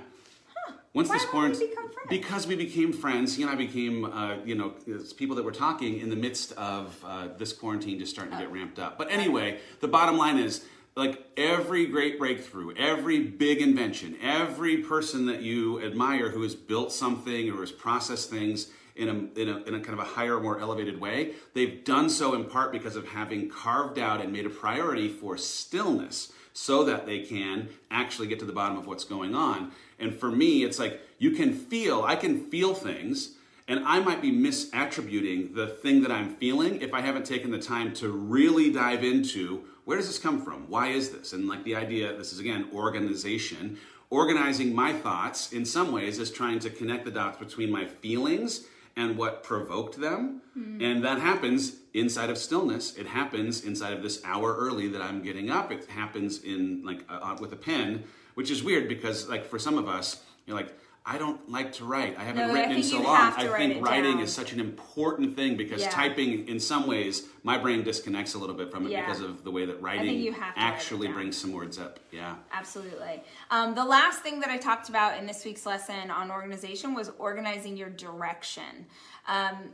Once 0.92 1.08
Why 1.08 1.14
this 1.16 1.24
we 1.24 1.30
quarantine, 1.30 1.74
friends? 1.74 1.94
because 2.08 2.46
we 2.48 2.56
became 2.56 2.92
friends, 2.92 3.36
he 3.36 3.42
and 3.42 3.50
I 3.50 3.54
became, 3.54 4.04
uh, 4.04 4.36
you 4.44 4.56
know, 4.56 4.74
people 5.16 5.36
that 5.36 5.44
were 5.44 5.52
talking 5.52 6.00
in 6.00 6.10
the 6.10 6.16
midst 6.16 6.52
of 6.52 6.96
uh, 7.04 7.28
this 7.38 7.52
quarantine 7.52 7.98
just 8.00 8.10
starting 8.12 8.36
to 8.36 8.40
get 8.40 8.52
ramped 8.52 8.80
up. 8.80 8.98
But 8.98 9.10
anyway, 9.10 9.60
the 9.78 9.86
bottom 9.86 10.18
line 10.18 10.38
is, 10.38 10.64
like 10.96 11.24
every 11.36 11.86
great 11.86 12.18
breakthrough, 12.18 12.74
every 12.76 13.20
big 13.20 13.62
invention, 13.62 14.16
every 14.20 14.78
person 14.78 15.26
that 15.26 15.42
you 15.42 15.80
admire 15.80 16.30
who 16.30 16.42
has 16.42 16.56
built 16.56 16.92
something 16.92 17.48
or 17.50 17.60
has 17.60 17.70
processed 17.70 18.28
things 18.28 18.70
in 18.96 19.08
a, 19.08 19.40
in 19.40 19.48
a, 19.48 19.56
in 19.68 19.74
a 19.74 19.80
kind 19.80 19.90
of 19.90 20.00
a 20.00 20.08
higher, 20.08 20.40
more 20.40 20.58
elevated 20.58 21.00
way, 21.00 21.34
they've 21.54 21.84
done 21.84 22.10
so 22.10 22.34
in 22.34 22.44
part 22.44 22.72
because 22.72 22.96
of 22.96 23.06
having 23.06 23.48
carved 23.48 24.00
out 24.00 24.20
and 24.20 24.32
made 24.32 24.44
a 24.44 24.50
priority 24.50 25.08
for 25.08 25.38
stillness 25.38 26.32
so 26.60 26.84
that 26.84 27.06
they 27.06 27.20
can 27.20 27.70
actually 27.90 28.28
get 28.28 28.38
to 28.38 28.44
the 28.44 28.52
bottom 28.52 28.76
of 28.76 28.86
what's 28.86 29.04
going 29.04 29.34
on. 29.34 29.72
And 29.98 30.14
for 30.14 30.30
me, 30.30 30.62
it's 30.62 30.78
like 30.78 31.00
you 31.16 31.30
can 31.30 31.54
feel, 31.54 32.02
I 32.02 32.16
can 32.16 32.50
feel 32.50 32.74
things, 32.74 33.30
and 33.66 33.82
I 33.86 34.00
might 34.00 34.20
be 34.20 34.30
misattributing 34.30 35.54
the 35.54 35.68
thing 35.68 36.02
that 36.02 36.12
I'm 36.12 36.34
feeling 36.36 36.82
if 36.82 36.92
I 36.92 37.00
haven't 37.00 37.24
taken 37.24 37.50
the 37.50 37.58
time 37.58 37.94
to 37.94 38.10
really 38.10 38.70
dive 38.70 39.02
into 39.02 39.64
where 39.86 39.96
does 39.96 40.06
this 40.06 40.18
come 40.18 40.44
from? 40.44 40.68
Why 40.68 40.88
is 40.88 41.08
this? 41.08 41.32
And 41.32 41.48
like 41.48 41.64
the 41.64 41.76
idea, 41.76 42.14
this 42.14 42.30
is 42.30 42.40
again 42.40 42.68
organization. 42.74 43.78
Organizing 44.10 44.74
my 44.74 44.92
thoughts 44.92 45.54
in 45.54 45.64
some 45.64 45.92
ways 45.92 46.18
is 46.18 46.30
trying 46.30 46.58
to 46.58 46.68
connect 46.68 47.06
the 47.06 47.10
dots 47.10 47.38
between 47.38 47.70
my 47.70 47.86
feelings 47.86 48.66
and 49.00 49.16
what 49.16 49.42
provoked 49.42 49.96
them. 50.00 50.42
And 50.82 51.02
that 51.04 51.18
happens 51.20 51.76
inside 51.94 52.28
of 52.28 52.36
stillness. 52.36 52.96
It 52.96 53.06
happens 53.06 53.64
inside 53.64 53.94
of 53.94 54.02
this 54.02 54.22
hour 54.24 54.54
early 54.54 54.88
that 54.88 55.00
I'm 55.00 55.22
getting 55.22 55.48
up. 55.50 55.72
It 55.72 55.86
happens 55.86 56.42
in 56.42 56.82
like 56.84 57.00
uh, 57.08 57.36
with 57.40 57.52
a 57.52 57.56
pen, 57.56 58.04
which 58.34 58.50
is 58.50 58.62
weird 58.62 58.88
because 58.88 59.28
like 59.28 59.44
for 59.46 59.58
some 59.58 59.78
of 59.78 59.88
us, 59.88 60.22
you're 60.44 60.56
like, 60.56 60.72
I 61.10 61.18
don't 61.18 61.50
like 61.50 61.72
to 61.72 61.84
write. 61.84 62.16
I 62.16 62.22
haven't 62.22 62.46
No, 62.46 62.54
I 62.54 62.56
written 62.56 62.76
in 62.76 62.82
so 62.84 63.00
long. 63.02 63.32
I 63.36 63.48
think 63.58 63.84
writing 63.84 64.12
down. 64.14 64.22
is 64.22 64.32
such 64.32 64.52
an 64.52 64.60
important 64.60 65.34
thing 65.34 65.56
because 65.56 65.82
Yeah. 65.82 65.90
typing, 65.90 66.46
in 66.46 66.60
some 66.60 66.86
ways, 66.86 67.26
my 67.42 67.58
brain 67.58 67.82
disconnects 67.82 68.34
a 68.34 68.38
little 68.38 68.54
bit 68.54 68.70
from 68.70 68.86
it 68.86 68.92
Yeah. 68.92 69.04
because 69.04 69.20
of 69.20 69.42
the 69.42 69.50
way 69.50 69.66
that 69.66 69.82
writing 69.82 70.20
you 70.20 70.30
have 70.32 70.54
write 70.56 70.64
actually 70.72 71.08
brings 71.08 71.36
some 71.36 71.50
words 71.50 71.80
up. 71.80 71.98
Yeah. 72.12 72.36
Absolutely. 72.52 73.24
Um, 73.50 73.74
the 73.74 73.84
last 73.84 74.22
thing 74.22 74.38
that 74.38 74.50
I 74.50 74.56
talked 74.56 74.88
about 74.88 75.18
in 75.18 75.26
this 75.26 75.44
week's 75.44 75.66
lesson 75.66 76.12
on 76.12 76.30
organization 76.30 76.94
was 76.94 77.10
organizing 77.18 77.76
your 77.76 77.90
direction. 77.90 78.86
Um, 79.26 79.72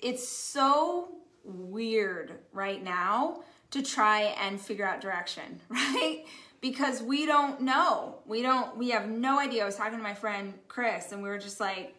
it's 0.00 0.26
so 0.26 1.16
weird 1.44 2.38
right 2.54 2.82
now 2.82 3.42
to 3.72 3.82
try 3.82 4.20
and 4.40 4.58
figure 4.58 4.86
out 4.86 5.02
direction, 5.02 5.60
right? 5.68 6.24
Because 6.62 7.02
we 7.02 7.26
don't 7.26 7.60
know. 7.60 8.20
We 8.24 8.40
don't, 8.40 8.78
we 8.78 8.90
have 8.90 9.08
no 9.08 9.38
idea. 9.38 9.64
I 9.64 9.66
was 9.66 9.76
talking 9.76 9.98
to 9.98 10.02
my 10.02 10.14
friend 10.14 10.54
Chris 10.68 11.12
and 11.12 11.22
we 11.22 11.28
were 11.28 11.38
just 11.38 11.60
like, 11.60 11.94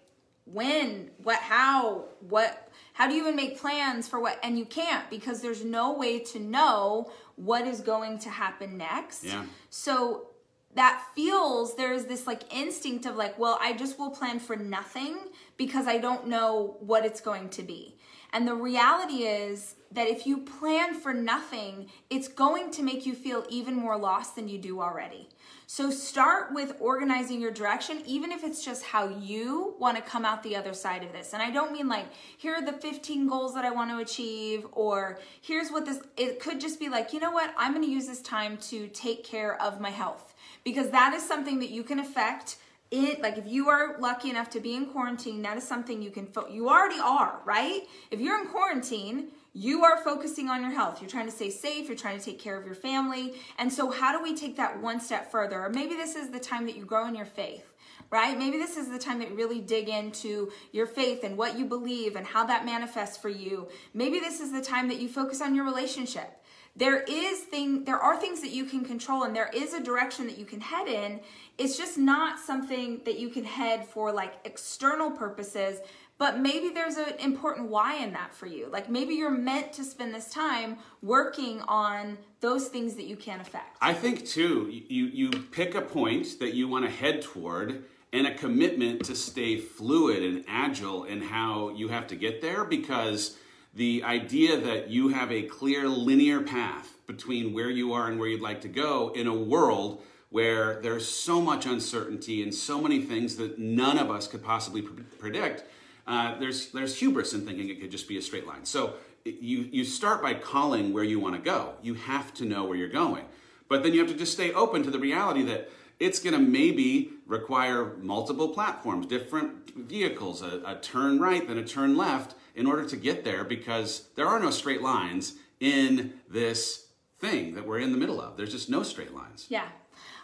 when, 0.45 1.11
what, 1.21 1.39
how, 1.39 2.05
what, 2.21 2.71
how 2.93 3.07
do 3.07 3.13
you 3.13 3.21
even 3.21 3.35
make 3.35 3.59
plans 3.59 4.07
for 4.07 4.19
what? 4.19 4.39
And 4.41 4.57
you 4.57 4.65
can't 4.65 5.07
because 5.09 5.41
there's 5.41 5.63
no 5.63 5.93
way 5.93 6.19
to 6.19 6.39
know 6.39 7.11
what 7.35 7.67
is 7.67 7.81
going 7.81 8.19
to 8.19 8.29
happen 8.29 8.77
next. 8.77 9.25
Yeah. 9.25 9.45
So 9.69 10.27
that 10.75 11.03
feels 11.13 11.75
there's 11.75 12.05
this 12.05 12.25
like 12.25 12.53
instinct 12.53 13.05
of 13.05 13.15
like, 13.15 13.37
well, 13.37 13.57
I 13.61 13.73
just 13.73 13.99
will 13.99 14.11
plan 14.11 14.39
for 14.39 14.55
nothing 14.55 15.17
because 15.57 15.87
I 15.87 15.97
don't 15.97 16.27
know 16.27 16.77
what 16.79 17.05
it's 17.05 17.21
going 17.21 17.49
to 17.49 17.63
be. 17.63 17.97
And 18.31 18.47
the 18.47 18.55
reality 18.55 19.23
is 19.23 19.75
that 19.93 20.07
if 20.07 20.25
you 20.25 20.37
plan 20.37 20.93
for 20.93 21.13
nothing, 21.13 21.89
it's 22.09 22.27
going 22.27 22.71
to 22.71 22.83
make 22.83 23.05
you 23.05 23.13
feel 23.13 23.45
even 23.49 23.75
more 23.75 23.97
lost 23.97 24.35
than 24.35 24.47
you 24.47 24.57
do 24.57 24.81
already. 24.81 25.29
So 25.67 25.89
start 25.89 26.53
with 26.53 26.75
organizing 26.79 27.39
your 27.39 27.51
direction, 27.51 28.01
even 28.05 28.31
if 28.31 28.43
it's 28.43 28.63
just 28.63 28.83
how 28.83 29.07
you 29.07 29.75
want 29.79 29.97
to 29.97 30.03
come 30.03 30.25
out 30.25 30.43
the 30.43 30.55
other 30.55 30.73
side 30.73 31.03
of 31.03 31.11
this. 31.13 31.33
And 31.33 31.41
I 31.41 31.51
don't 31.51 31.71
mean 31.71 31.87
like, 31.87 32.05
here 32.37 32.55
are 32.55 32.65
the 32.65 32.73
15 32.73 33.27
goals 33.27 33.53
that 33.55 33.65
I 33.65 33.71
want 33.71 33.89
to 33.91 33.97
achieve, 33.97 34.65
or 34.73 35.19
here's 35.41 35.69
what 35.71 35.85
this, 35.85 35.99
it 36.17 36.39
could 36.39 36.59
just 36.59 36.79
be 36.79 36.89
like, 36.89 37.13
you 37.13 37.19
know 37.19 37.31
what, 37.31 37.53
I'm 37.57 37.73
going 37.73 37.85
to 37.85 37.91
use 37.91 38.07
this 38.07 38.21
time 38.21 38.57
to 38.69 38.87
take 38.89 39.23
care 39.23 39.61
of 39.61 39.79
my 39.79 39.89
health 39.89 40.33
because 40.63 40.89
that 40.91 41.13
is 41.13 41.25
something 41.25 41.59
that 41.59 41.69
you 41.69 41.83
can 41.83 41.99
affect 41.99 42.57
it 42.91 43.21
like 43.21 43.39
if 43.39 43.47
you 43.47 43.69
are 43.69 43.97
lucky 43.99 44.29
enough 44.29 44.51
to 44.51 44.59
be 44.59 44.75
in 44.75 44.85
quarantine 44.85 45.41
that 45.41 45.57
is 45.57 45.67
something 45.67 45.99
you 46.01 46.11
can 46.11 46.27
you 46.51 46.69
already 46.69 46.99
are 46.99 47.39
right 47.43 47.87
if 48.11 48.19
you're 48.19 48.39
in 48.39 48.47
quarantine 48.47 49.29
you 49.53 49.83
are 49.83 50.03
focusing 50.03 50.49
on 50.49 50.61
your 50.61 50.71
health. 50.71 51.01
You're 51.01 51.09
trying 51.09 51.27
to 51.27 51.31
stay 51.31 51.49
safe. 51.49 51.87
You're 51.87 51.97
trying 51.97 52.17
to 52.19 52.25
take 52.25 52.39
care 52.39 52.57
of 52.57 52.65
your 52.65 52.75
family. 52.75 53.35
And 53.59 53.71
so 53.71 53.91
how 53.91 54.17
do 54.17 54.23
we 54.23 54.35
take 54.35 54.57
that 54.57 54.81
one 54.81 54.99
step 54.99 55.31
further? 55.31 55.63
Or 55.63 55.69
maybe 55.69 55.95
this 55.95 56.15
is 56.15 56.29
the 56.29 56.39
time 56.39 56.65
that 56.65 56.75
you 56.75 56.85
grow 56.85 57.07
in 57.07 57.15
your 57.15 57.25
faith 57.25 57.73
right? 58.13 58.37
Maybe 58.37 58.59
this 58.59 58.77
is 58.77 58.89
the 58.89 58.99
time 58.99 59.17
that 59.19 59.29
you 59.31 59.35
really 59.35 59.59
dig 59.59 59.89
into 59.89 60.51
your 60.71 60.85
faith 60.85 61.23
and 61.23 61.35
what 61.35 61.57
you 61.57 61.65
believe 61.65 62.15
and 62.15 62.27
how 62.27 62.45
that 62.45 62.63
manifests 62.63 63.17
for 63.17 63.29
you. 63.29 63.67
Maybe 63.95 64.19
this 64.19 64.39
is 64.39 64.51
the 64.51 64.61
time 64.61 64.87
that 64.89 64.99
you 64.99 65.09
focus 65.09 65.41
on 65.41 65.55
your 65.55 65.65
relationship. 65.65 66.39
There 66.75 67.01
is 67.03 67.39
thing 67.39 67.85
there 67.85 67.97
are 67.99 68.15
things 68.19 68.41
that 68.41 68.51
you 68.51 68.65
can 68.65 68.83
control 68.83 69.23
and 69.23 69.35
there 69.35 69.49
is 69.53 69.73
a 69.73 69.81
direction 69.81 70.27
that 70.27 70.37
you 70.37 70.45
can 70.45 70.59
head 70.61 70.87
in. 70.87 71.21
It's 71.57 71.75
just 71.75 71.97
not 71.97 72.39
something 72.39 73.01
that 73.05 73.19
you 73.19 73.29
can 73.29 73.43
head 73.43 73.87
for 73.87 74.11
like 74.11 74.33
external 74.43 75.11
purposes 75.11 75.79
but 76.17 76.39
maybe 76.39 76.69
there's 76.69 76.97
an 76.97 77.13
important 77.19 77.69
why 77.69 77.95
in 77.95 78.13
that 78.13 78.33
for 78.33 78.45
you. 78.45 78.69
Like 78.71 78.89
maybe 78.89 79.15
you're 79.15 79.31
meant 79.31 79.73
to 79.73 79.83
spend 79.83 80.13
this 80.13 80.29
time 80.29 80.77
working 81.01 81.61
on 81.61 82.17
those 82.39 82.67
things 82.67 82.95
that 82.95 83.05
you 83.05 83.15
can't 83.15 83.41
affect. 83.41 83.77
I 83.81 83.93
think 83.93 84.25
too 84.25 84.69
you 84.71 85.05
you 85.05 85.29
pick 85.29 85.75
a 85.75 85.81
point 85.81 86.39
that 86.39 86.53
you 86.53 86.67
want 86.67 86.85
to 86.85 86.91
head 86.91 87.21
toward 87.21 87.85
and 88.11 88.27
a 88.27 88.33
commitment 88.35 89.03
to 89.05 89.15
stay 89.15 89.57
fluid 89.57 90.23
and 90.23 90.45
agile 90.47 91.03
in 91.03 91.21
how 91.21 91.69
you 91.69 91.87
have 91.87 92.07
to 92.07 92.15
get 92.15 92.41
there 92.41 92.63
because 92.63 93.37
the 93.73 94.03
idea 94.03 94.59
that 94.59 94.89
you 94.89 95.09
have 95.09 95.31
a 95.31 95.41
clear 95.43 95.89
linear 95.89 96.41
path 96.41 96.95
between 97.07 97.53
where 97.53 97.71
you 97.71 97.91
are 97.91 98.07
and 98.07 98.19
where 98.19 98.29
you'd 98.29 98.39
like 98.39 98.61
to 98.61 98.67
go 98.67 99.11
in 99.15 99.25
a 99.25 99.33
world 99.33 100.03
where 100.29 100.79
there's 100.81 101.07
so 101.07 101.41
much 101.41 101.65
uncertainty 101.65 102.41
and 102.41 102.53
so 102.53 102.81
many 102.81 103.01
things 103.01 103.35
that 103.35 103.59
none 103.59 103.97
of 103.97 104.09
us 104.09 104.27
could 104.27 104.43
possibly 104.43 104.81
predict, 104.81 105.63
uh, 106.07 106.37
there's 106.39 106.69
there's 106.71 106.97
hubris 106.97 107.33
in 107.33 107.45
thinking 107.45 107.69
it 107.69 107.79
could 107.81 107.91
just 107.91 108.07
be 108.07 108.17
a 108.17 108.21
straight 108.21 108.47
line. 108.47 108.65
So 108.65 108.95
you 109.25 109.69
you 109.71 109.83
start 109.83 110.21
by 110.21 110.33
calling 110.33 110.93
where 110.93 111.03
you 111.03 111.19
want 111.19 111.35
to 111.35 111.41
go. 111.41 111.75
You 111.81 111.93
have 111.93 112.33
to 112.35 112.45
know 112.45 112.65
where 112.65 112.77
you're 112.77 112.89
going, 112.89 113.25
but 113.69 113.83
then 113.83 113.93
you 113.93 113.99
have 113.99 114.09
to 114.09 114.17
just 114.17 114.33
stay 114.33 114.51
open 114.53 114.83
to 114.83 114.91
the 114.91 114.99
reality 114.99 115.43
that 115.43 115.69
it's 115.99 116.19
going 116.19 116.33
to 116.33 116.39
maybe 116.39 117.11
require 117.25 117.95
multiple 117.97 118.49
platforms, 118.49 119.05
different 119.05 119.73
vehicles, 119.75 120.41
a, 120.41 120.61
a 120.65 120.75
turn 120.81 121.19
right, 121.19 121.47
then 121.47 121.57
a 121.57 121.63
turn 121.63 121.95
left 121.95 122.35
in 122.55 122.67
order 122.67 122.85
to 122.85 122.97
get 122.97 123.23
there 123.23 123.43
because 123.43 124.09
there 124.15 124.27
are 124.27 124.39
no 124.39 124.49
straight 124.49 124.81
lines 124.81 125.35
in 125.59 126.13
this 126.29 126.87
thing 127.19 127.55
that 127.55 127.65
we're 127.65 127.79
in 127.79 127.91
the 127.91 127.97
middle 127.97 128.19
of. 128.19 128.35
There's 128.35 128.51
just 128.51 128.69
no 128.69 128.83
straight 128.83 129.13
lines. 129.13 129.45
Yeah. 129.49 129.67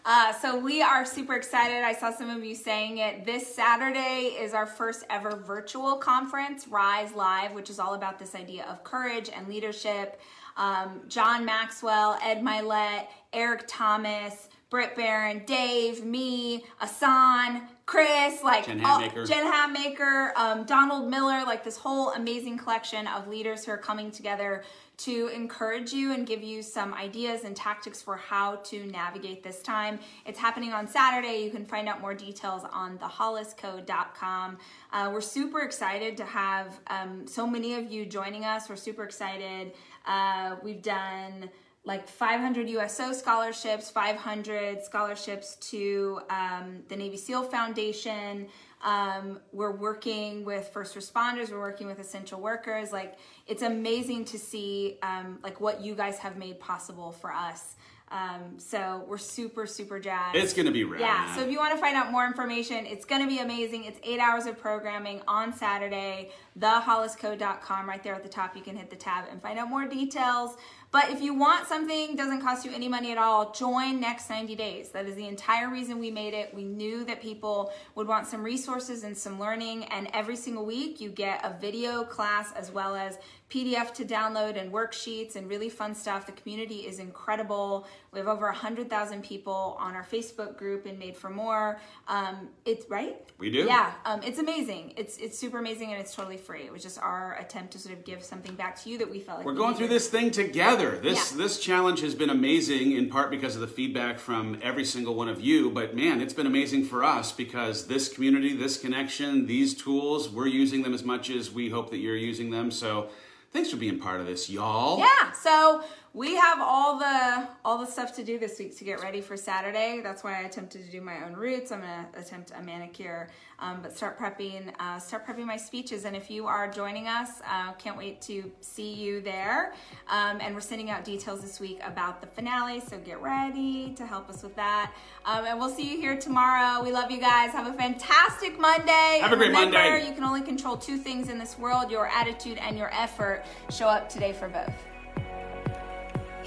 Uh, 0.06 0.34
so 0.34 0.58
we 0.58 0.82
are 0.82 1.06
super 1.06 1.36
excited. 1.36 1.84
I 1.84 1.94
saw 1.94 2.12
some 2.12 2.30
of 2.30 2.44
you 2.44 2.56
saying 2.56 3.00
it. 3.00 3.26
This 3.26 3.54
Saturday 3.54 4.36
is 4.40 4.54
our 4.54 4.66
first 4.66 5.04
ever 5.10 5.36
virtual 5.36 5.98
conference, 5.98 6.68
Rise 6.68 7.14
Live, 7.14 7.54
which 7.54 7.70
is 7.70 7.80
all 7.80 7.94
about 7.96 8.18
this 8.18 8.34
idea 8.34 8.66
of 8.66 8.84
courage 8.84 9.30
and 9.34 9.48
leadership. 9.48 10.20
Um, 10.56 11.02
John 11.08 11.46
Maxwell, 11.46 12.18
Ed 12.24 12.42
Mylett, 12.42 13.08
Eric 13.34 13.66
Thomas, 13.68 14.50
Britt 14.70 14.96
Barron, 14.96 15.44
Dave, 15.46 16.06
me, 16.06 16.64
Asan, 16.80 17.64
Chris, 17.88 18.44
like 18.44 18.68
Jen 18.68 18.80
Hatmaker, 18.80 19.28
Jen 19.28 19.52
Hatmaker 19.52 20.32
um, 20.36 20.64
Donald 20.66 21.10
Miller, 21.10 21.44
like 21.44 21.64
this 21.64 21.76
whole 21.76 22.12
amazing 22.12 22.56
collection 22.56 23.08
of 23.08 23.28
leaders 23.28 23.66
who 23.66 23.72
are 23.72 23.78
coming 23.78 24.12
together 24.12 24.64
to 24.98 25.30
encourage 25.30 25.92
you 25.92 26.14
and 26.14 26.28
give 26.28 26.44
you 26.44 26.62
some 26.62 26.94
ideas 26.94 27.46
and 27.46 27.56
tactics 27.56 28.00
for 28.00 28.16
how 28.16 28.58
to 28.58 28.86
navigate 28.88 29.42
this 29.42 29.64
time. 29.64 29.98
It's 30.28 30.38
happening 30.38 30.72
on 30.72 30.88
Saturday. 30.88 31.42
You 31.44 31.50
can 31.50 31.66
find 31.66 31.88
out 31.88 32.00
more 32.00 32.14
details 32.14 32.64
on 32.72 33.00
theholliscode.com. 33.00 34.58
Uh, 34.94 35.10
we're 35.12 35.22
super 35.22 35.62
excited 35.62 36.16
to 36.18 36.26
have 36.26 36.80
um, 36.88 37.26
so 37.26 37.48
many 37.48 37.74
of 37.74 37.92
you 37.92 38.06
joining 38.06 38.46
us. 38.46 38.70
We're 38.70 38.76
super 38.76 39.04
excited. 39.04 39.72
Uh, 40.06 40.58
we've 40.62 40.84
done 40.84 41.50
like 41.86 42.08
500 42.08 42.70
USO 42.70 43.14
scholarships, 43.14 43.90
500 43.90 44.84
scholarships 44.84 45.56
to 45.72 46.22
um, 46.30 46.84
the 46.90 46.96
Navy 46.96 47.18
SEAL 47.18 47.44
Foundation. 47.44 48.48
Um, 48.84 49.40
we're 49.52 49.76
working 49.76 50.46
with 50.46 50.70
first 50.70 50.96
responders. 50.96 51.52
We're 51.52 51.60
working 51.60 51.88
with 51.88 52.00
essential 52.00 52.40
workers. 52.40 52.92
Like 52.92 53.18
it's 53.48 53.62
amazing 53.62 54.26
to 54.26 54.40
see 54.40 54.98
um, 55.02 55.40
like 55.42 55.60
what 55.62 55.82
you 55.82 55.96
guys 55.96 56.20
have 56.20 56.38
made 56.38 56.60
possible 56.60 57.12
for 57.12 57.32
us. 57.32 57.76
Um, 58.12 58.58
so 58.58 59.06
we're 59.08 59.20
super, 59.20 59.68
super 59.68 60.00
jazzed. 60.00 60.36
It's 60.36 60.54
going 60.54 60.66
to 60.66 60.72
be 60.72 60.84
rad. 60.84 61.02
Yeah. 61.02 61.36
So 61.36 61.42
if 61.42 61.52
you 61.52 61.60
want 61.60 61.74
to 61.76 61.80
find 61.80 61.96
out 61.96 62.12
more 62.12 62.26
information, 62.26 62.86
it's 62.88 63.06
going 63.06 63.22
to 63.22 63.28
be 63.28 63.40
amazing. 63.40 63.84
It's 63.84 64.00
eight 64.04 64.20
hours 64.20 64.48
of 64.48 64.58
programming 64.58 65.22
on 65.28 65.54
Saturday. 65.54 66.32
TheHollisCode.com. 66.58 67.88
Right 67.88 68.04
there 68.04 68.16
at 68.16 68.24
the 68.24 68.30
top, 68.30 68.56
you 68.56 68.64
can 68.64 68.76
hit 68.76 68.90
the 68.90 68.96
tab 68.96 69.26
and 69.30 69.42
find 69.42 69.60
out 69.60 69.70
more 69.70 69.86
details. 69.86 70.58
But 70.92 71.12
if 71.12 71.22
you 71.22 71.36
want 71.36 71.68
something, 71.68 72.16
doesn't 72.16 72.42
cost 72.42 72.66
you 72.66 72.72
any 72.74 72.88
money 72.88 73.12
at 73.12 73.20
all, 73.20 73.52
join 73.52 74.00
Next 74.00 74.28
90 74.28 74.56
Days. 74.56 74.90
That 74.90 75.06
is 75.06 75.16
the 75.16 75.28
entire 75.28 75.70
reason 75.70 76.00
we 76.00 76.10
made 76.10 76.34
it. 76.34 76.52
We 76.52 76.64
knew 76.64 77.06
that 77.06 77.22
people 77.22 77.72
would 77.94 78.08
want 78.08 78.26
some 78.26 78.42
resources 78.42 79.04
and 79.04 79.16
some 79.16 79.40
learning. 79.40 79.84
And 79.86 80.10
every 80.14 80.36
single 80.36 80.66
week, 80.66 81.00
you 81.00 81.10
get 81.12 81.46
a 81.46 81.56
video 81.60 82.04
class 82.04 82.52
as 82.54 82.72
well 82.72 82.96
as 82.96 83.20
PDF 83.50 83.94
to 83.96 84.06
download 84.06 84.62
and 84.62 84.72
worksheets 84.72 85.36
and 85.36 85.50
really 85.50 85.70
fun 85.70 85.96
stuff. 85.96 86.28
The 86.28 86.32
community 86.34 86.86
is 86.88 87.00
incredible. 87.00 87.88
We 88.12 88.20
have 88.20 88.28
over 88.28 88.46
100,000 88.46 89.24
people 89.24 89.76
on 89.80 89.96
our 89.96 90.04
Facebook 90.04 90.56
group 90.56 90.86
and 90.86 91.00
Made 91.00 91.18
for 91.18 91.32
More. 91.32 91.80
Um, 92.08 92.50
it's 92.66 92.88
right? 92.90 93.18
We 93.40 93.50
do. 93.50 93.66
Yeah, 93.66 93.94
um, 94.06 94.22
it's 94.22 94.38
amazing. 94.38 94.94
It's 94.98 95.18
it's 95.18 95.38
super 95.38 95.58
amazing 95.58 95.92
and 95.92 96.00
it's 96.00 96.14
totally 96.14 96.38
free. 96.38 96.62
It 96.62 96.72
was 96.72 96.84
just 96.84 97.00
our 97.00 97.38
attempt 97.40 97.72
to 97.74 97.80
sort 97.80 97.98
of 97.98 98.06
give 98.06 98.24
something 98.24 98.54
back 98.54 98.80
to 98.84 98.90
you 98.90 98.98
that 99.00 99.10
we 99.10 99.20
felt 99.20 99.40
like 99.40 99.46
we're 99.48 99.54
we 99.54 99.58
going 99.58 99.74
needed. 99.74 99.88
through 99.88 99.96
this 99.96 100.10
thing 100.10 100.30
together. 100.32 101.00
This 101.00 101.32
Yeah. 101.32 101.38
this 101.38 101.60
challenge 101.60 102.02
has 102.02 102.14
been 102.14 102.30
amazing 102.30 102.92
in 102.92 103.10
part 103.10 103.32
because 103.32 103.56
of 103.56 103.62
the 103.62 103.68
feedback 103.68 104.20
from 104.20 104.60
every 104.62 104.86
single 104.86 105.16
one 105.16 105.28
of 105.30 105.42
you. 105.42 105.72
But 105.72 105.96
man, 105.96 106.22
it's 106.22 106.34
been 106.34 106.48
amazing 106.48 106.86
for 106.86 107.04
us 107.04 107.32
because 107.32 107.88
this 107.88 108.10
community, 108.10 108.56
this 108.56 108.78
connection, 108.78 109.48
these 109.48 109.74
tools, 109.74 110.30
we're 110.30 110.48
using 110.48 110.84
them 110.84 110.94
as 110.94 111.04
much 111.04 111.30
as 111.32 111.52
we 111.52 111.70
hope 111.70 111.90
that 111.90 111.98
you're 111.98 112.16
using 112.16 112.52
them. 112.52 112.70
So 112.70 113.10
thanks 113.52 113.70
for 113.70 113.78
being 113.78 114.00
part 114.00 114.20
of 114.22 114.28
this, 114.28 114.50
y'all. 114.50 115.00
Yeah, 115.00 115.32
so 115.32 115.84
we 116.14 116.36
have 116.36 116.60
all 116.60 116.98
the 116.98 117.48
all 117.64 117.78
the 117.78 117.86
stuff 117.86 118.16
to 118.16 118.24
do 118.24 118.40
this 118.40 118.58
week 118.58 118.76
to 118.78 118.84
get 118.84 119.02
ready 119.02 119.22
for 119.22 119.38
Saturday. 119.38 120.02
That's 120.02 120.24
why 120.24 120.40
I 120.40 120.42
attempted 120.42 120.84
to 120.84 120.92
do 120.92 121.02
my 121.02 121.24
own 121.24 121.34
roots. 121.34 121.72
I'm 121.72 121.82
gonna 121.82 122.08
attempt 122.16 122.52
a 122.58 122.64
manicure, 122.64 123.30
um, 123.60 123.80
but 123.84 123.96
start 123.96 124.18
prepping 124.18 124.74
uh, 124.80 124.98
start 124.98 125.28
prepping 125.28 125.46
my 125.46 125.58
speeches. 125.58 126.06
And 126.06 126.16
if 126.16 126.32
you 126.32 126.48
are 126.48 126.68
joining 126.68 127.08
us, 127.08 127.42
uh, 127.48 127.74
can't 127.74 127.96
wait 127.96 128.22
to 128.24 128.52
see 128.62 128.92
you 128.92 129.22
there. 129.22 129.74
Um, 130.08 130.40
and 130.42 130.56
we're 130.56 130.62
sending 130.62 130.90
out 130.90 131.04
details 131.04 131.42
this 131.42 131.60
week 131.60 131.80
about 131.84 132.22
the 132.22 132.28
finale, 132.28 132.80
so 132.80 132.98
get 132.98 133.22
ready 133.22 133.94
to 133.94 134.06
help 134.06 134.30
us 134.32 134.42
with 134.42 134.56
that. 134.56 134.92
Um, 135.26 135.46
and 135.46 135.60
we'll 135.60 135.70
see 135.70 135.92
you 135.92 136.02
here 136.02 136.18
tomorrow. 136.18 136.84
We 136.84 136.92
love 136.92 137.12
you 137.12 137.20
guys. 137.20 137.52
Have 137.52 137.68
a 137.68 137.74
fantastic 137.74 138.60
Monday. 138.60 139.20
Have 139.22 139.32
a 139.32 139.36
great 139.36 139.50
remember, 139.50 139.78
Monday. 139.78 140.08
You 140.08 140.16
can 140.16 140.24
only 140.24 140.42
control 140.42 140.76
two 140.76 140.98
things 140.98 141.30
in 141.30 141.38
this 141.38 141.60
world: 141.60 141.92
your 141.92 142.08
attitude 142.08 142.58
and 142.58 142.76
your 142.80 142.92
effort. 142.94 143.46
Show 143.70 143.88
up 143.88 144.10
today 144.10 144.34
for 144.34 144.48
both. 144.48 144.89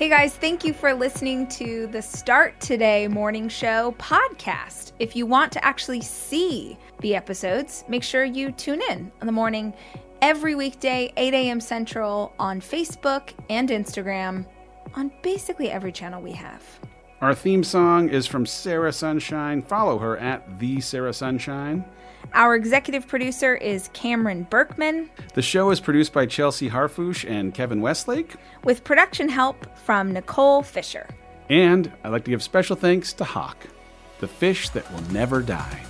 Hey 0.03 0.09
guys, 0.09 0.35
thank 0.35 0.65
you 0.65 0.73
for 0.73 0.93
listening 0.93 1.47
to 1.51 1.87
the 1.87 2.03
Start 2.03 2.59
Today 2.59 3.07
Morning 3.07 3.49
Show 3.49 3.95
podcast. 4.01 4.91
If 4.99 5.15
you 5.15 5.27
want 5.27 5.53
to 5.53 5.65
actually 5.65 6.01
see 6.01 6.77
the 7.03 7.15
episodes, 7.15 7.85
make 7.87 8.03
sure 8.03 8.25
you 8.25 8.51
tune 8.51 8.83
in 8.91 9.13
in 9.21 9.27
the 9.27 9.33
morning 9.33 9.73
every 10.21 10.57
weekday, 10.57 11.13
8 11.17 11.35
a.m. 11.35 11.61
Central 11.61 12.33
on 12.41 12.61
Facebook 12.61 13.31
and 13.49 13.69
Instagram 13.69 14.45
on 14.97 15.13
basically 15.23 15.71
every 15.71 15.93
channel 15.93 16.21
we 16.21 16.33
have. 16.33 16.65
Our 17.23 17.37
theme 17.37 17.63
song 17.63 18.09
is 18.09 18.27
from 18.27 18.47
Sarah 18.47 18.93
Sunshine. 18.93 19.63
Follow 19.63 19.99
her 19.99 20.19
at 20.19 20.59
the 20.59 20.81
Sarah 20.81 21.13
Sunshine. 21.13 21.85
Our 22.35 22.57
executive 22.57 23.07
producer 23.07 23.55
is 23.55 23.91
Cameron 23.93 24.49
Berkman, 24.51 25.09
The 25.35 25.41
show 25.43 25.71
is 25.71 25.79
produced 25.79 26.13
by 26.13 26.27
Chelsea 26.27 26.69
Harfouche 26.69 27.25
and 27.31 27.55
Kevin 27.55 27.81
Westlake. 27.81 28.35
with 28.65 28.83
production 28.83 29.29
help 29.29 29.65
from 29.79 30.13
Nicole 30.13 30.65
Fisher. 30.65 31.09
And 31.49 31.93
I'd 32.03 32.09
like 32.11 32.25
to 32.25 32.33
give 32.33 32.43
special 32.43 32.75
thanks 32.75 33.13
to 33.13 33.25
Hawk, 33.25 33.69
the 34.19 34.27
fish 34.27 34.71
that 34.71 34.93
will 34.93 35.03
never 35.13 35.43
die. 35.43 35.81